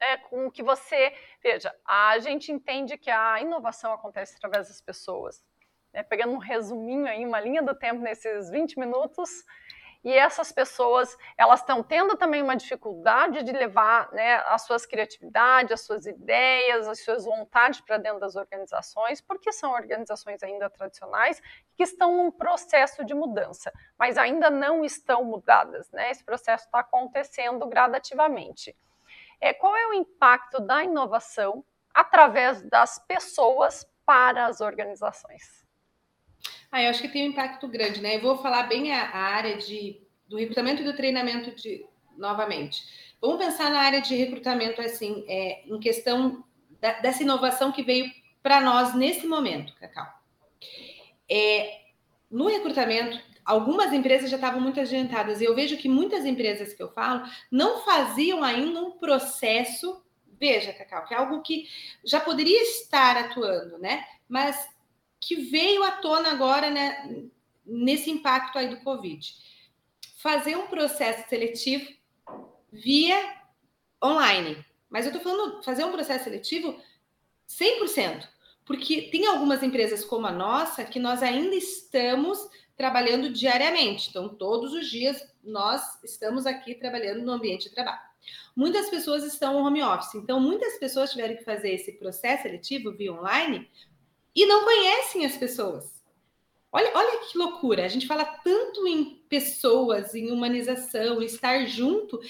É, 0.00 0.16
com 0.18 0.50
que 0.50 0.62
você. 0.62 1.14
Veja, 1.42 1.74
a 1.86 2.18
gente 2.18 2.52
entende 2.52 2.98
que 2.98 3.10
a 3.10 3.40
inovação 3.40 3.92
acontece 3.92 4.36
através 4.36 4.68
das 4.68 4.80
pessoas. 4.80 5.42
Né? 5.92 6.02
Pegando 6.02 6.34
um 6.34 6.38
resuminho 6.38 7.06
aí, 7.06 7.24
uma 7.24 7.40
linha 7.40 7.62
do 7.62 7.74
tempo 7.74 8.00
nesses 8.00 8.50
20 8.50 8.78
minutos, 8.78 9.44
e 10.06 10.12
essas 10.12 10.52
pessoas 10.52 11.18
elas 11.36 11.58
estão 11.58 11.82
tendo 11.82 12.16
também 12.16 12.40
uma 12.40 12.54
dificuldade 12.54 13.42
de 13.42 13.50
levar 13.50 14.08
né, 14.12 14.36
as 14.46 14.62
suas 14.62 14.86
criatividades, 14.86 15.72
as 15.72 15.80
suas 15.80 16.06
ideias, 16.06 16.86
as 16.86 17.02
suas 17.02 17.24
vontades 17.24 17.80
para 17.80 17.98
dentro 17.98 18.20
das 18.20 18.36
organizações, 18.36 19.20
porque 19.20 19.50
são 19.50 19.72
organizações 19.72 20.44
ainda 20.44 20.70
tradicionais 20.70 21.42
que 21.74 21.82
estão 21.82 22.16
num 22.16 22.30
processo 22.30 23.04
de 23.04 23.14
mudança, 23.14 23.72
mas 23.98 24.16
ainda 24.16 24.48
não 24.48 24.84
estão 24.84 25.24
mudadas. 25.24 25.90
Né? 25.90 26.12
Esse 26.12 26.24
processo 26.24 26.66
está 26.66 26.78
acontecendo 26.78 27.66
gradativamente. 27.66 28.76
É, 29.40 29.52
qual 29.52 29.76
é 29.76 29.86
o 29.86 29.94
impacto 29.94 30.60
da 30.60 30.84
inovação 30.84 31.64
através 31.92 32.62
das 32.62 32.98
pessoas 33.06 33.86
para 34.04 34.46
as 34.46 34.60
organizações? 34.60 35.64
Ah, 36.70 36.82
eu 36.82 36.90
acho 36.90 37.00
que 37.00 37.08
tem 37.08 37.26
um 37.28 37.30
impacto 37.32 37.66
grande, 37.68 38.00
né? 38.00 38.16
Eu 38.16 38.22
vou 38.22 38.38
falar 38.38 38.64
bem 38.64 38.92
a, 38.92 39.10
a 39.10 39.18
área 39.18 39.56
de, 39.56 40.00
do 40.28 40.36
recrutamento 40.36 40.82
e 40.82 40.84
do 40.84 40.96
treinamento 40.96 41.54
de, 41.54 41.86
novamente. 42.16 42.82
Vamos 43.20 43.44
pensar 43.44 43.70
na 43.70 43.80
área 43.80 44.00
de 44.00 44.14
recrutamento, 44.14 44.80
assim, 44.80 45.24
é, 45.28 45.62
em 45.66 45.78
questão 45.78 46.44
da, 46.80 46.92
dessa 47.00 47.22
inovação 47.22 47.72
que 47.72 47.82
veio 47.82 48.10
para 48.42 48.60
nós 48.60 48.94
nesse 48.94 49.26
momento, 49.26 49.74
Cacau. 49.76 50.06
É, 51.28 51.80
no 52.30 52.46
recrutamento, 52.46 53.18
algumas 53.46 53.92
empresas 53.92 54.28
já 54.28 54.36
estavam 54.36 54.60
muito 54.60 54.80
adiantadas, 54.80 55.40
e 55.40 55.44
eu 55.44 55.54
vejo 55.54 55.76
que 55.76 55.88
muitas 55.88 56.26
empresas 56.26 56.74
que 56.74 56.82
eu 56.82 56.92
falo 56.92 57.22
não 57.50 57.84
faziam 57.84 58.42
ainda 58.42 58.80
um 58.80 58.90
processo. 58.90 60.04
Veja, 60.38 60.72
Cacau, 60.72 61.06
que 61.06 61.14
é 61.14 61.16
algo 61.16 61.40
que 61.40 61.66
já 62.04 62.20
poderia 62.20 62.60
estar 62.62 63.16
atuando, 63.16 63.78
né? 63.78 64.04
Mas 64.28 64.68
que 65.20 65.36
veio 65.36 65.82
à 65.82 65.92
tona 65.92 66.30
agora, 66.30 66.70
né, 66.70 67.24
nesse 67.64 68.10
impacto 68.10 68.58
aí 68.58 68.68
do 68.68 68.80
Covid. 68.80 69.34
Fazer 70.18 70.56
um 70.56 70.66
processo 70.66 71.28
seletivo 71.28 71.88
via 72.70 73.36
online. 74.04 74.64
Mas 74.90 75.06
eu 75.06 75.12
estou 75.12 75.22
falando 75.22 75.62
fazer 75.62 75.84
um 75.84 75.92
processo 75.92 76.24
seletivo 76.24 76.78
100%, 77.48 78.26
porque 78.64 79.02
tem 79.02 79.26
algumas 79.26 79.62
empresas 79.62 80.04
como 80.04 80.26
a 80.26 80.32
nossa 80.32 80.84
que 80.84 80.98
nós 80.98 81.22
ainda 81.22 81.54
estamos 81.54 82.38
trabalhando 82.76 83.30
diariamente. 83.30 84.10
Então, 84.10 84.28
todos 84.28 84.72
os 84.72 84.88
dias 84.88 85.22
nós 85.42 85.82
estamos 86.04 86.46
aqui 86.46 86.74
trabalhando 86.74 87.24
no 87.24 87.32
ambiente 87.32 87.68
de 87.68 87.74
trabalho. 87.74 88.00
Muitas 88.54 88.90
pessoas 88.90 89.24
estão 89.24 89.54
no 89.54 89.66
home 89.66 89.82
office, 89.82 90.14
então 90.14 90.40
muitas 90.40 90.78
pessoas 90.78 91.10
tiveram 91.10 91.36
que 91.36 91.44
fazer 91.44 91.70
esse 91.70 91.92
processo 91.92 92.42
seletivo 92.42 92.92
via 92.92 93.12
online 93.12 93.68
e 94.34 94.44
não 94.46 94.64
conhecem 94.64 95.24
as 95.24 95.36
pessoas. 95.36 95.96
Olha, 96.72 96.90
olha 96.94 97.20
que 97.20 97.38
loucura! 97.38 97.84
A 97.84 97.88
gente 97.88 98.06
fala 98.06 98.24
tanto 98.24 98.86
em 98.86 99.22
pessoas, 99.28 100.14
em 100.14 100.30
humanização, 100.30 101.22
estar 101.22 101.64
junto, 101.66 102.20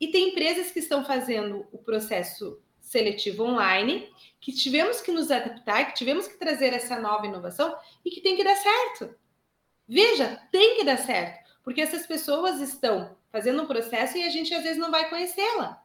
e 0.00 0.08
tem 0.08 0.28
empresas 0.28 0.70
que 0.70 0.78
estão 0.78 1.04
fazendo 1.04 1.66
o 1.72 1.78
processo 1.78 2.60
seletivo 2.80 3.44
online, 3.44 4.08
que 4.40 4.52
tivemos 4.52 5.00
que 5.00 5.10
nos 5.10 5.30
adaptar, 5.30 5.86
que 5.86 5.94
tivemos 5.94 6.28
que 6.28 6.38
trazer 6.38 6.72
essa 6.72 6.98
nova 7.00 7.26
inovação 7.26 7.76
e 8.04 8.10
que 8.10 8.20
tem 8.20 8.36
que 8.36 8.44
dar 8.44 8.56
certo. 8.56 9.14
Veja, 9.88 10.40
tem 10.52 10.76
que 10.76 10.84
dar 10.84 10.98
certo, 10.98 11.50
porque 11.64 11.80
essas 11.80 12.06
pessoas 12.06 12.60
estão 12.60 13.16
fazendo 13.32 13.62
um 13.62 13.66
processo 13.66 14.18
e 14.18 14.22
a 14.22 14.28
gente 14.28 14.52
às 14.52 14.62
vezes 14.62 14.78
não 14.78 14.90
vai 14.90 15.08
conhecê-la. 15.08 15.82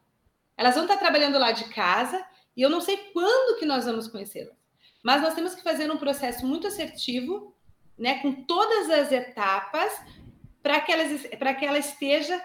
Elas 0.58 0.76
vão 0.76 0.84
estar 0.84 0.98
trabalhando 0.98 1.40
lá 1.40 1.52
de 1.52 1.66
casa 1.70 2.24
e 2.56 2.62
eu 2.62 2.70
não 2.70 2.82
sei 2.82 2.98
quando 3.14 3.58
que 3.58 3.66
nós 3.66 3.86
vamos 3.86 4.08
conhecê-las. 4.08 4.56
Mas 5.02 5.22
nós 5.22 5.34
temos 5.34 5.56
que 5.56 5.64
fazer 5.64 5.90
um 5.90 5.98
processo 5.98 6.46
muito 6.46 6.68
assertivo, 6.68 7.56
né, 7.98 8.20
com 8.20 8.44
todas 8.44 8.90
as 8.90 9.12
etapas 9.12 9.94
para 10.62 10.80
que, 10.82 10.94
que 11.60 11.66
ela 11.66 11.78
esteja 11.78 12.42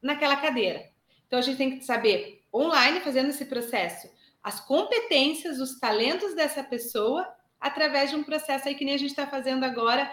naquela 0.00 0.36
cadeira. 0.36 0.90
Então 1.26 1.38
a 1.38 1.42
gente 1.42 1.58
tem 1.58 1.78
que 1.78 1.84
saber 1.84 2.44
online 2.52 3.00
fazendo 3.00 3.30
esse 3.30 3.44
processo, 3.46 4.10
as 4.42 4.60
competências, 4.60 5.60
os 5.60 5.78
talentos 5.78 6.34
dessa 6.34 6.62
pessoa 6.62 7.26
através 7.60 8.10
de 8.10 8.16
um 8.16 8.24
processo 8.24 8.68
aí 8.68 8.74
que 8.74 8.84
nem 8.84 8.94
a 8.94 8.98
gente 8.98 9.10
está 9.10 9.26
fazendo 9.26 9.64
agora 9.64 10.12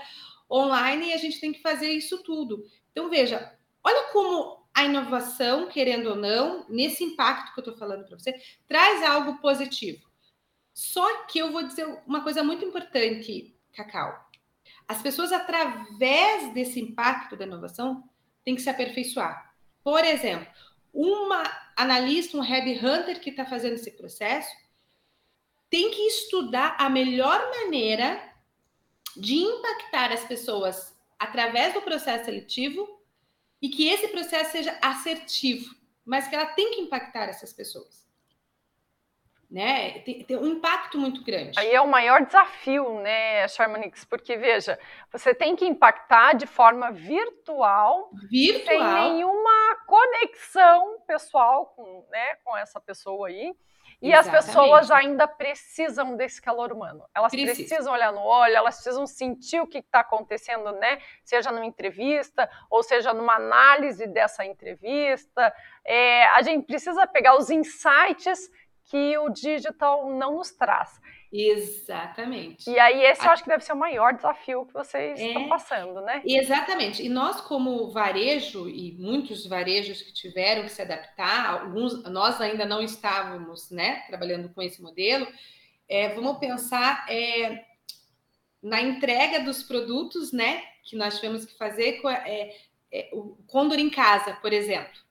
online 0.49 1.07
e 1.07 1.13
a 1.13 1.17
gente 1.17 1.39
tem 1.39 1.51
que 1.51 1.61
fazer 1.61 1.91
isso 1.91 2.23
tudo. 2.23 2.65
Então 2.91 3.09
veja, 3.09 3.53
olha 3.83 4.11
como 4.11 4.59
a 4.73 4.85
inovação, 4.85 5.67
querendo 5.67 6.11
ou 6.11 6.15
não, 6.15 6.65
nesse 6.69 7.03
impacto 7.03 7.53
que 7.53 7.59
eu 7.59 7.63
estou 7.63 7.77
falando 7.77 8.05
para 8.05 8.17
você, 8.17 8.33
traz 8.67 9.03
algo 9.03 9.39
positivo. 9.39 10.07
Só 10.73 11.25
que 11.25 11.39
eu 11.39 11.51
vou 11.51 11.63
dizer 11.63 11.85
uma 12.07 12.23
coisa 12.23 12.43
muito 12.43 12.63
importante, 12.63 13.53
Cacau. 13.73 14.29
As 14.87 15.01
pessoas, 15.01 15.31
através 15.31 16.53
desse 16.53 16.79
impacto 16.79 17.35
da 17.35 17.45
inovação, 17.45 18.03
têm 18.43 18.55
que 18.55 18.61
se 18.61 18.69
aperfeiçoar. 18.69 19.53
Por 19.83 20.03
exemplo, 20.03 20.47
uma 20.93 21.43
analista, 21.75 22.37
um 22.37 22.41
headhunter 22.41 23.19
que 23.19 23.29
está 23.29 23.45
fazendo 23.45 23.73
esse 23.73 23.91
processo, 23.91 24.49
tem 25.69 25.91
que 25.91 26.01
estudar 26.03 26.75
a 26.79 26.89
melhor 26.89 27.39
maneira 27.51 28.28
de 29.15 29.35
impactar 29.35 30.11
as 30.11 30.23
pessoas 30.25 30.97
através 31.17 31.73
do 31.73 31.81
processo 31.81 32.25
seletivo 32.25 33.01
e 33.61 33.69
que 33.69 33.89
esse 33.89 34.07
processo 34.07 34.51
seja 34.51 34.77
assertivo, 34.81 35.75
mas 36.05 36.27
que 36.27 36.35
ela 36.35 36.45
tem 36.45 36.71
que 36.71 36.81
impactar 36.81 37.29
essas 37.29 37.51
pessoas 37.51 38.09
né? 39.49 39.99
Tem, 39.99 40.23
tem, 40.23 40.37
um 40.37 40.45
impacto 40.45 40.97
muito 40.99 41.23
grande. 41.23 41.57
Aí 41.57 41.71
é 41.71 41.81
o 41.81 41.87
maior 41.87 42.23
desafio, 42.23 42.99
né, 42.99 43.47
Charmanix? 43.47 44.05
Porque, 44.05 44.37
veja, 44.37 44.77
você 45.11 45.33
tem 45.33 45.55
que 45.55 45.65
impactar 45.65 46.33
de 46.33 46.45
forma 46.45 46.91
virtual, 46.91 48.11
virtual. 48.29 48.65
sem 48.67 48.83
nenhuma 48.83 49.75
conexão 49.87 50.99
pessoal 51.07 51.73
com, 51.75 52.05
né, 52.11 52.35
com 52.43 52.55
essa 52.55 52.79
pessoa 52.79 53.27
aí. 53.27 53.55
E 54.01 54.13
Exatamente. 54.13 54.37
as 54.37 54.45
pessoas 54.45 54.91
ainda 54.91 55.27
precisam 55.27 56.15
desse 56.15 56.41
calor 56.41 56.71
humano. 56.71 57.03
Elas 57.13 57.31
Precisa. 57.31 57.55
precisam 57.55 57.93
olhar 57.93 58.13
no 58.13 58.21
olho, 58.21 58.55
elas 58.55 58.75
precisam 58.75 59.05
sentir 59.05 59.59
o 59.59 59.67
que 59.67 59.79
está 59.79 59.99
acontecendo, 59.99 60.71
né? 60.71 60.99
Seja 61.23 61.51
numa 61.51 61.65
entrevista, 61.65 62.49
ou 62.69 62.81
seja 62.81 63.13
numa 63.13 63.35
análise 63.35 64.07
dessa 64.07 64.45
entrevista. 64.45 65.53
É, 65.83 66.25
a 66.27 66.41
gente 66.41 66.65
precisa 66.65 67.05
pegar 67.07 67.37
os 67.37 67.49
insights 67.49 68.49
que 68.85 69.17
o 69.17 69.29
digital 69.29 70.09
não 70.09 70.35
nos 70.35 70.51
traz. 70.51 70.99
Exatamente. 71.31 72.69
E 72.69 72.79
aí, 72.79 73.03
esse 73.03 73.23
eu 73.23 73.29
acho 73.29 73.43
que 73.43 73.49
deve 73.49 73.63
ser 73.63 73.73
o 73.73 73.77
maior 73.77 74.13
desafio 74.13 74.65
que 74.65 74.73
vocês 74.73 75.19
é, 75.19 75.27
estão 75.27 75.47
passando, 75.47 76.01
né? 76.01 76.21
Exatamente. 76.25 77.05
E 77.05 77.09
nós, 77.09 77.39
como 77.41 77.91
varejo, 77.91 78.67
e 78.67 78.93
muitos 78.93 79.45
varejos 79.45 80.01
que 80.01 80.11
tiveram 80.11 80.63
que 80.63 80.69
se 80.69 80.81
adaptar, 80.81 81.61
alguns, 81.61 82.03
nós 82.05 82.41
ainda 82.41 82.65
não 82.65 82.81
estávamos 82.81 83.69
né, 83.69 84.03
trabalhando 84.07 84.49
com 84.49 84.61
esse 84.61 84.81
modelo, 84.81 85.27
é, 85.87 86.09
vamos 86.09 86.39
pensar 86.39 87.05
é, 87.09 87.63
na 88.61 88.81
entrega 88.81 89.39
dos 89.39 89.61
produtos, 89.61 90.31
né? 90.31 90.63
Que 90.83 90.95
nós 90.95 91.15
tivemos 91.15 91.45
que 91.45 91.55
fazer 91.57 92.01
é, 92.25 92.55
é, 92.91 93.09
o 93.13 93.37
Condor 93.47 93.77
em 93.77 93.89
casa, 93.89 94.33
por 94.33 94.51
exemplo. 94.51 95.08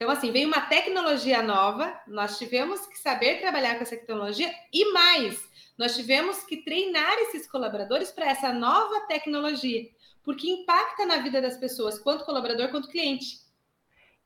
Então, 0.00 0.10
assim, 0.10 0.32
veio 0.32 0.48
uma 0.48 0.62
tecnologia 0.62 1.42
nova, 1.42 1.94
nós 2.06 2.38
tivemos 2.38 2.86
que 2.86 2.98
saber 2.98 3.38
trabalhar 3.38 3.74
com 3.74 3.82
essa 3.82 3.98
tecnologia 3.98 4.50
e 4.72 4.90
mais, 4.92 5.46
nós 5.76 5.94
tivemos 5.94 6.42
que 6.42 6.64
treinar 6.64 7.18
esses 7.18 7.46
colaboradores 7.46 8.10
para 8.10 8.30
essa 8.30 8.50
nova 8.50 8.98
tecnologia, 9.00 9.90
porque 10.24 10.48
impacta 10.48 11.04
na 11.04 11.18
vida 11.18 11.42
das 11.42 11.58
pessoas, 11.58 11.98
quanto 11.98 12.24
colaborador 12.24 12.70
quanto 12.70 12.88
cliente. 12.88 13.40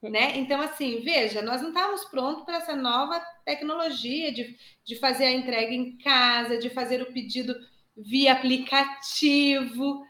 Né? 0.01 0.37
Então, 0.37 0.61
assim, 0.61 1.01
veja, 1.01 1.43
nós 1.43 1.61
não 1.61 1.71
estávamos 1.71 2.05
prontos 2.05 2.45
para 2.45 2.59
essa 2.59 2.77
nova 2.77 3.19
tecnologia 3.45 4.31
de, 4.33 4.57
de 4.85 4.95
fazer 5.01 5.25
a 5.25 5.33
entrega 5.33 5.73
em 5.73 5.99
casa, 5.99 6.57
de 6.57 6.71
fazer 6.71 7.03
o 7.03 7.13
pedido 7.13 7.53
via 7.97 8.33
aplicativo. 8.33 10.07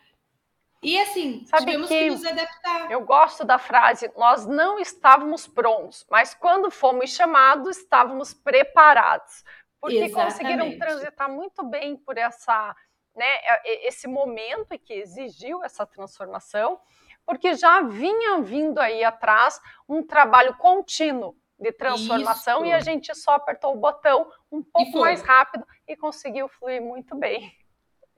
E 0.85 1.01
assim, 1.01 1.44
Sabe 1.47 1.64
tivemos 1.64 1.88
que, 1.88 1.99
que 1.99 2.11
nos 2.11 2.25
adaptar. 2.25 2.90
Eu 2.90 3.01
gosto 3.01 3.44
da 3.44 3.59
frase, 3.59 4.12
nós 4.16 4.44
não 4.44 4.79
estávamos 4.79 5.47
prontos, 5.47 6.07
mas 6.11 6.35
quando 6.35 6.70
fomos 6.70 7.11
chamados, 7.11 7.79
estávamos 7.79 8.35
preparados. 8.35 9.42
Porque 9.81 9.97
Exatamente. 9.97 10.33
conseguiram 10.33 10.79
transitar 10.79 11.31
muito 11.31 11.64
bem 11.64 11.97
por 11.97 12.18
essa, 12.18 12.77
né, 13.16 13.27
esse 13.64 14.07
momento 14.07 14.79
que 14.79 14.92
exigiu 14.92 15.64
essa 15.64 15.87
transformação, 15.87 16.79
porque 17.25 17.55
já 17.55 17.81
vinha 17.81 18.40
vindo 18.40 18.79
aí 18.79 19.03
atrás 19.03 19.61
um 19.88 20.03
trabalho 20.03 20.55
contínuo 20.57 21.35
de 21.59 21.73
transformação 21.73 22.59
Isso. 22.59 22.66
e 22.66 22.73
a 22.73 22.81
gente 22.81 23.14
só 23.14 23.33
apertou 23.33 23.73
o 23.73 23.79
botão 23.79 24.31
um 24.51 24.62
pouco 24.62 24.99
mais 25.01 25.23
rápido 25.23 25.66
e 25.88 25.97
conseguiu 25.97 26.49
fluir 26.49 26.83
muito 26.83 27.16
bem. 27.16 27.53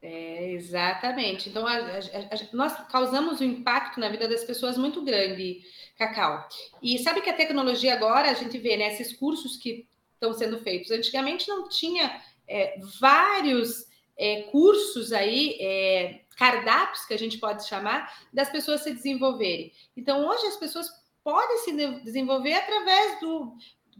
É, 0.02 0.52
exatamente. 0.52 1.48
Então, 1.48 1.66
a, 1.66 1.74
a, 1.74 1.78
a, 1.78 2.52
nós 2.52 2.74
causamos 2.88 3.40
um 3.40 3.44
impacto 3.44 3.98
na 3.98 4.08
vida 4.08 4.28
das 4.28 4.44
pessoas 4.44 4.76
muito 4.76 5.02
grande, 5.02 5.62
Cacau. 5.98 6.46
E 6.82 6.98
sabe 6.98 7.20
que 7.22 7.30
a 7.30 7.36
tecnologia 7.36 7.94
agora, 7.94 8.30
a 8.30 8.34
gente 8.34 8.58
vê, 8.58 8.76
né, 8.76 8.92
esses 8.92 9.16
cursos 9.16 9.56
que 9.56 9.88
estão 10.14 10.32
sendo 10.32 10.58
feitos. 10.58 10.90
Antigamente 10.90 11.48
não 11.48 11.68
tinha 11.68 12.20
é, 12.46 12.78
vários 13.00 13.86
é, 14.18 14.42
cursos 14.42 15.12
aí, 15.12 15.56
é, 15.60 16.20
cardápios 16.36 17.04
que 17.06 17.14
a 17.14 17.18
gente 17.18 17.38
pode 17.38 17.66
chamar, 17.66 18.26
das 18.32 18.50
pessoas 18.50 18.82
se 18.82 18.92
desenvolverem. 18.92 19.72
Então, 19.96 20.26
hoje 20.26 20.46
as 20.46 20.56
pessoas 20.56 20.88
podem 21.24 21.58
se 21.58 21.72
desenvolver 22.02 22.54
através 22.54 23.18
do. 23.20 23.56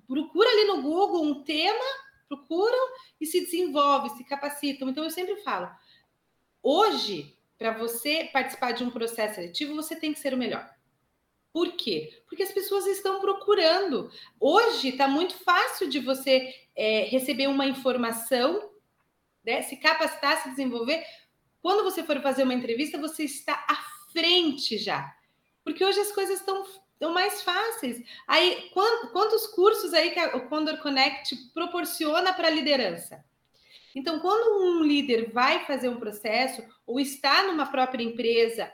Procura 0.07 0.49
ali 0.49 0.67
no 0.67 0.83
Google 0.83 1.25
um 1.25 1.43
tema, 1.43 1.85
procuram 2.29 2.95
e 3.21 3.27
se 3.27 3.41
desenvolvem, 3.41 4.15
se 4.17 4.23
capacitam. 4.25 4.89
Então, 4.89 5.03
eu 5.03 5.11
sempre 5.11 5.37
falo 5.43 5.69
Hoje, 6.69 7.33
para 7.57 7.71
você 7.71 8.29
participar 8.33 8.73
de 8.73 8.83
um 8.83 8.91
processo 8.91 9.37
seletivo, 9.37 9.77
você 9.77 9.95
tem 9.95 10.13
que 10.13 10.19
ser 10.19 10.35
o 10.35 10.37
melhor. 10.37 10.69
Por 11.53 11.77
quê? 11.77 12.21
Porque 12.29 12.43
as 12.43 12.51
pessoas 12.51 12.89
estão 12.89 13.21
procurando. 13.21 14.11
Hoje 14.41 14.89
está 14.89 15.07
muito 15.07 15.35
fácil 15.45 15.89
de 15.89 16.01
você 16.01 16.53
é, 16.75 17.05
receber 17.05 17.47
uma 17.47 17.67
informação, 17.67 18.69
né, 19.45 19.63
se 19.63 19.77
capacitar, 19.77 20.43
se 20.43 20.51
desenvolver. 20.51 21.05
Quando 21.63 21.85
você 21.85 22.03
for 22.03 22.21
fazer 22.21 22.43
uma 22.43 22.55
entrevista, 22.55 22.99
você 22.99 23.23
está 23.23 23.65
à 23.69 23.77
frente 24.11 24.77
já. 24.77 25.15
Porque 25.63 25.85
hoje 25.85 26.01
as 26.01 26.11
coisas 26.11 26.41
estão 26.41 27.13
mais 27.13 27.43
fáceis. 27.43 28.05
Aí, 28.27 28.73
quantos 28.73 29.47
cursos 29.55 29.95
aí 29.95 30.11
que 30.11 30.21
o 30.37 30.49
Condor 30.49 30.79
Connect 30.79 31.37
proporciona 31.55 32.33
para 32.33 32.49
a 32.49 32.51
liderança? 32.51 33.25
Então, 33.97 34.21
quando 34.21 34.63
um 34.63 34.83
líder 34.83 35.33
vai 35.33 35.65
fazer 35.65 35.89
um 35.89 35.99
processo 35.99 36.63
ou 36.87 37.01
está 37.01 37.45
numa 37.45 37.65
própria 37.65 38.05
empresa 38.05 38.71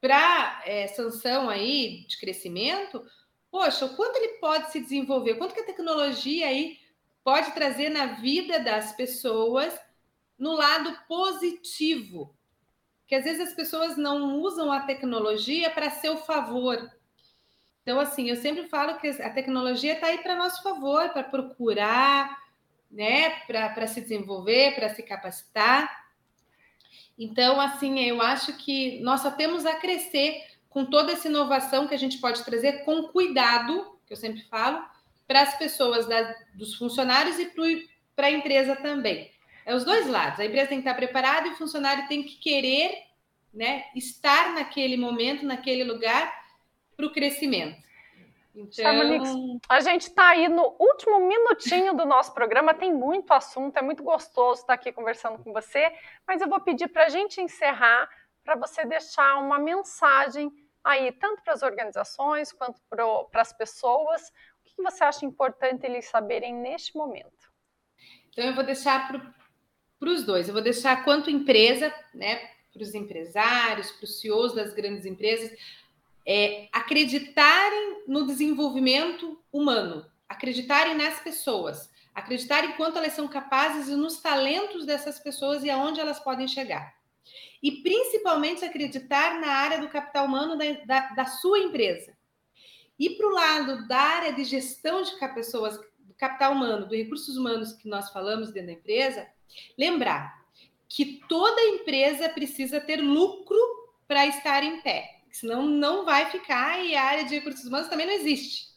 para 0.00 0.62
é, 0.64 0.86
sanção 0.86 1.50
aí 1.50 2.06
de 2.06 2.16
crescimento, 2.16 3.04
poxa, 3.50 3.86
o 3.86 3.96
quanto 3.96 4.14
ele 4.14 4.38
pode 4.38 4.70
se 4.70 4.78
desenvolver, 4.78 5.34
quanto 5.34 5.52
que 5.52 5.58
a 5.58 5.66
tecnologia 5.66 6.46
aí 6.46 6.78
pode 7.24 7.50
trazer 7.54 7.88
na 7.88 8.06
vida 8.20 8.60
das 8.60 8.92
pessoas 8.92 9.76
no 10.38 10.54
lado 10.54 10.96
positivo. 11.08 12.32
Que 13.04 13.16
às 13.16 13.24
vezes 13.24 13.48
as 13.48 13.54
pessoas 13.54 13.96
não 13.96 14.36
usam 14.38 14.70
a 14.70 14.82
tecnologia 14.82 15.70
para 15.70 15.90
seu 15.90 16.18
favor. 16.18 16.88
Então, 17.82 17.98
assim, 17.98 18.30
eu 18.30 18.36
sempre 18.36 18.68
falo 18.68 18.96
que 19.00 19.08
a 19.08 19.30
tecnologia 19.30 19.94
está 19.94 20.06
aí 20.06 20.18
para 20.18 20.36
nosso 20.36 20.62
favor, 20.62 21.08
para 21.08 21.24
procurar, 21.24 22.45
né, 22.90 23.30
para 23.46 23.86
se 23.86 24.00
desenvolver, 24.00 24.74
para 24.74 24.94
se 24.94 25.02
capacitar. 25.02 26.06
Então, 27.18 27.60
assim, 27.60 28.00
eu 28.00 28.20
acho 28.20 28.56
que 28.58 29.00
nós 29.00 29.20
só 29.20 29.30
temos 29.30 29.64
a 29.64 29.76
crescer 29.76 30.42
com 30.68 30.84
toda 30.84 31.12
essa 31.12 31.28
inovação 31.28 31.86
que 31.86 31.94
a 31.94 31.98
gente 31.98 32.18
pode 32.18 32.44
trazer 32.44 32.84
com 32.84 33.04
cuidado, 33.04 33.98
que 34.06 34.12
eu 34.12 34.16
sempre 34.16 34.42
falo, 34.42 34.84
para 35.26 35.42
as 35.42 35.56
pessoas, 35.56 36.06
da, 36.06 36.34
dos 36.54 36.74
funcionários 36.74 37.38
e 37.38 37.50
para 38.14 38.26
a 38.26 38.30
empresa 38.30 38.76
também. 38.76 39.30
É 39.64 39.74
os 39.74 39.84
dois 39.84 40.06
lados. 40.06 40.38
A 40.38 40.44
empresa 40.44 40.68
tem 40.68 40.80
que 40.80 40.88
estar 40.88 40.94
preparada 40.94 41.48
e 41.48 41.52
o 41.52 41.56
funcionário 41.56 42.06
tem 42.06 42.22
que 42.22 42.36
querer 42.36 43.02
né, 43.52 43.84
estar 43.96 44.54
naquele 44.54 44.96
momento, 44.96 45.44
naquele 45.44 45.82
lugar, 45.82 46.32
para 46.96 47.06
o 47.06 47.12
crescimento. 47.12 47.85
Então... 48.56 49.60
a 49.68 49.80
gente 49.80 50.02
está 50.02 50.30
aí 50.30 50.48
no 50.48 50.74
último 50.78 51.20
minutinho 51.20 51.94
do 51.94 52.06
nosso 52.06 52.32
programa, 52.32 52.72
tem 52.72 52.92
muito 52.92 53.32
assunto, 53.32 53.76
é 53.76 53.82
muito 53.82 54.02
gostoso 54.02 54.62
estar 54.62 54.72
aqui 54.72 54.90
conversando 54.90 55.38
com 55.42 55.52
você, 55.52 55.92
mas 56.26 56.40
eu 56.40 56.48
vou 56.48 56.58
pedir 56.60 56.88
para 56.88 57.04
a 57.04 57.08
gente 57.10 57.38
encerrar, 57.40 58.08
para 58.42 58.56
você 58.56 58.86
deixar 58.86 59.38
uma 59.38 59.58
mensagem 59.58 60.50
aí, 60.82 61.12
tanto 61.12 61.42
para 61.42 61.52
as 61.52 61.62
organizações 61.62 62.50
quanto 62.50 62.80
para 62.88 63.42
as 63.42 63.52
pessoas, 63.52 64.32
o 64.60 64.64
que 64.64 64.82
você 64.82 65.04
acha 65.04 65.26
importante 65.26 65.84
eles 65.84 66.06
saberem 66.06 66.54
neste 66.54 66.96
momento? 66.96 67.52
Então, 68.30 68.44
eu 68.44 68.54
vou 68.54 68.64
deixar 68.64 69.08
para 69.08 70.08
os 70.08 70.24
dois, 70.24 70.48
eu 70.48 70.54
vou 70.54 70.62
deixar 70.62 71.04
quanto 71.04 71.28
empresa, 71.28 71.92
né, 72.14 72.36
para 72.72 72.82
os 72.82 72.94
empresários, 72.94 73.90
para 73.90 74.04
os 74.04 74.20
CEOs 74.20 74.54
das 74.54 74.72
grandes 74.72 75.04
empresas, 75.04 75.50
é, 76.26 76.68
acreditarem 76.72 78.02
no 78.08 78.26
desenvolvimento 78.26 79.40
humano, 79.52 80.04
acreditarem 80.28 80.96
nas 80.96 81.20
pessoas, 81.20 81.88
acreditarem 82.12 82.72
quanto 82.72 82.98
elas 82.98 83.12
são 83.12 83.28
capazes 83.28 83.88
e 83.88 83.94
nos 83.94 84.20
talentos 84.20 84.84
dessas 84.84 85.20
pessoas 85.20 85.62
e 85.62 85.70
aonde 85.70 86.00
elas 86.00 86.18
podem 86.18 86.48
chegar. 86.48 86.96
E 87.62 87.82
principalmente 87.82 88.64
acreditar 88.64 89.40
na 89.40 89.48
área 89.48 89.80
do 89.80 89.88
capital 89.88 90.26
humano 90.26 90.58
da, 90.58 90.64
da, 90.84 91.00
da 91.14 91.26
sua 91.26 91.60
empresa. 91.60 92.16
E 92.98 93.10
para 93.10 93.26
o 93.26 93.32
lado 93.32 93.86
da 93.86 93.98
área 93.98 94.32
de 94.32 94.44
gestão 94.44 95.02
de 95.02 95.12
pessoas, 95.34 95.78
do 96.00 96.14
capital 96.14 96.52
humano, 96.52 96.86
dos 96.86 96.96
recursos 96.96 97.36
humanos 97.36 97.72
que 97.74 97.88
nós 97.88 98.10
falamos 98.10 98.50
dentro 98.50 98.68
da 98.68 98.78
empresa, 98.78 99.28
lembrar 99.78 100.44
que 100.88 101.20
toda 101.28 101.60
empresa 101.62 102.28
precisa 102.28 102.80
ter 102.80 102.96
lucro 102.96 103.58
para 104.08 104.26
estar 104.26 104.62
em 104.62 104.80
pé 104.80 105.15
senão 105.40 105.66
não 105.66 106.04
vai 106.04 106.30
ficar 106.30 106.82
e 106.82 106.94
a 106.94 107.04
área 107.04 107.24
de 107.24 107.34
recursos 107.34 107.66
humanos 107.66 107.88
também 107.88 108.06
não 108.06 108.14
existe, 108.14 108.68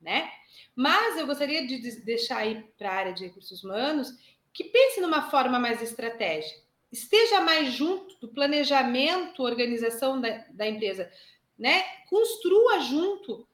né? 0.00 0.30
Mas 0.74 1.18
eu 1.18 1.26
gostaria 1.26 1.66
de 1.66 1.78
deixar 2.00 2.38
aí 2.38 2.64
para 2.78 2.90
a 2.90 2.94
área 2.94 3.12
de 3.12 3.26
recursos 3.26 3.62
humanos 3.62 4.14
que 4.52 4.64
pense 4.64 5.00
numa 5.00 5.30
forma 5.30 5.58
mais 5.58 5.82
estratégica, 5.82 6.60
esteja 6.90 7.42
mais 7.42 7.74
junto 7.74 8.18
do 8.20 8.28
planejamento, 8.28 9.42
organização 9.42 10.18
da, 10.18 10.44
da 10.50 10.66
empresa, 10.66 11.10
né? 11.58 11.82
Construa 12.08 12.80
junto 12.80 13.46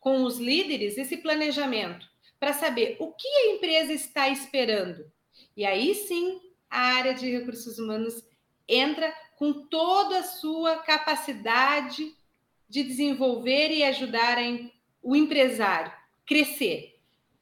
com 0.00 0.24
os 0.24 0.38
líderes 0.38 0.98
esse 0.98 1.18
planejamento 1.18 2.08
para 2.40 2.52
saber 2.52 2.96
o 2.98 3.12
que 3.12 3.28
a 3.28 3.54
empresa 3.54 3.92
está 3.92 4.28
esperando. 4.28 5.10
E 5.56 5.64
aí 5.64 5.94
sim 5.94 6.40
a 6.68 6.80
área 6.96 7.14
de 7.14 7.30
recursos 7.30 7.78
humanos 7.78 8.24
entra 8.68 9.14
com 9.36 9.52
toda 9.52 10.18
a 10.18 10.24
sua 10.24 10.76
capacidade 10.78 12.14
de 12.68 12.82
desenvolver 12.82 13.70
e 13.70 13.84
ajudar 13.84 14.38
o 15.02 15.14
empresário 15.14 15.92
crescer. 16.26 16.98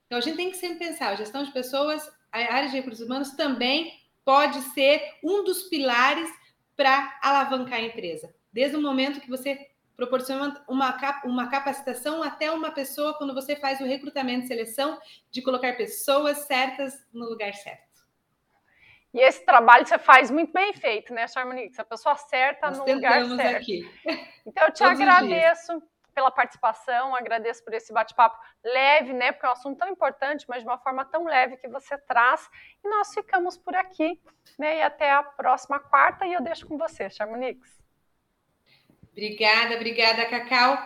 Então 0.07 0.19
a 0.19 0.21
gente 0.21 0.37
tem 0.37 0.51
que 0.51 0.57
sempre 0.57 0.87
pensar, 0.87 1.09
a 1.09 1.17
gestão 1.17 1.43
de 1.43 1.53
pessoas, 1.53 2.07
a 2.31 2.39
área 2.39 2.69
de 2.69 2.77
recursos 2.77 3.05
humanos 3.05 3.31
também 3.31 3.93
pode 4.25 4.61
ser 4.73 5.03
um 5.23 5.45
dos 5.45 5.65
pilares 5.65 6.31
para 6.77 7.19
alavancar 7.23 7.79
a 7.79 7.83
empresa. 7.83 8.35
Desde 8.53 8.77
o 8.77 8.83
momento 8.83 9.21
que 9.21 9.31
você 9.31 9.71
proporciona 9.97 10.65
uma, 10.69 11.23
uma 11.25 11.49
capacitação 11.49 12.23
até 12.23 12.51
uma 12.51 12.71
pessoa, 12.71 13.15
quando 13.15 13.33
você 13.33 13.55
faz 13.55 13.81
o 13.81 13.85
recrutamento 13.85 14.45
e 14.45 14.49
seleção, 14.49 14.99
de 15.31 15.41
colocar 15.43 15.77
pessoas 15.77 16.39
certas 16.39 16.95
no 17.13 17.29
lugar 17.29 17.55
certo. 17.55 17.84
E 19.15 19.21
esse 19.21 19.45
trabalho 19.45 19.87
você 19.87 19.97
faz 19.97 20.29
muito 20.29 20.53
bem 20.53 20.73
feito, 20.73 21.15
né, 21.15 21.29
Charmonique? 21.29 21.81
A 21.81 21.85
pessoa 21.85 22.17
certa 22.17 22.67
Nós 22.67 22.79
no 22.79 22.85
lugar 22.85 23.25
certo. 23.25 23.57
Aqui. 23.57 23.89
Então, 24.45 24.67
eu 24.67 24.73
te 24.73 24.83
Todos 24.83 25.01
agradeço 25.01 25.81
pela 26.13 26.31
participação, 26.31 27.15
agradeço 27.15 27.65
por 27.65 27.73
esse 27.75 27.93
bate-papo 27.93 28.37
leve, 28.65 29.13
né? 29.13 29.31
Porque 29.31 29.47
é 29.47 29.49
um 29.49 29.53
assunto 29.53 29.79
tão 29.79 29.89
importante, 29.89 30.45
mas 30.49 30.63
de 30.63 30.69
uma 30.69 30.79
forma 30.79 31.05
tão 31.05 31.25
leve 31.25 31.57
que 31.57 31.69
você 31.69 31.97
traz. 31.97 32.49
E 32.85 32.89
nós 32.89 33.15
ficamos 33.15 33.57
por 33.57 33.75
aqui, 33.77 34.21
né? 34.59 34.79
E 34.79 34.83
até 34.83 35.13
a 35.13 35.23
próxima 35.23 35.79
quarta, 35.79 36.27
e 36.27 36.33
eu 36.33 36.43
deixo 36.43 36.67
com 36.67 36.77
você, 36.77 37.09
Charmonix. 37.09 37.83
Obrigada, 39.13 39.77
obrigada, 39.77 40.27
Cacau. 40.27 40.77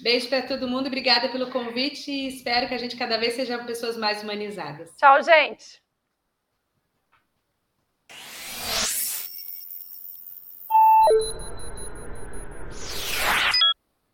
Beijo 0.00 0.28
para 0.28 0.42
todo 0.42 0.68
mundo, 0.68 0.86
obrigada 0.86 1.28
pelo 1.28 1.50
convite 1.50 2.10
e 2.10 2.28
espero 2.28 2.68
que 2.68 2.74
a 2.74 2.78
gente 2.78 2.96
cada 2.96 3.18
vez 3.18 3.34
seja 3.34 3.62
pessoas 3.64 3.96
mais 3.96 4.22
humanizadas. 4.22 4.96
Tchau, 4.96 5.22
gente. 5.22 5.83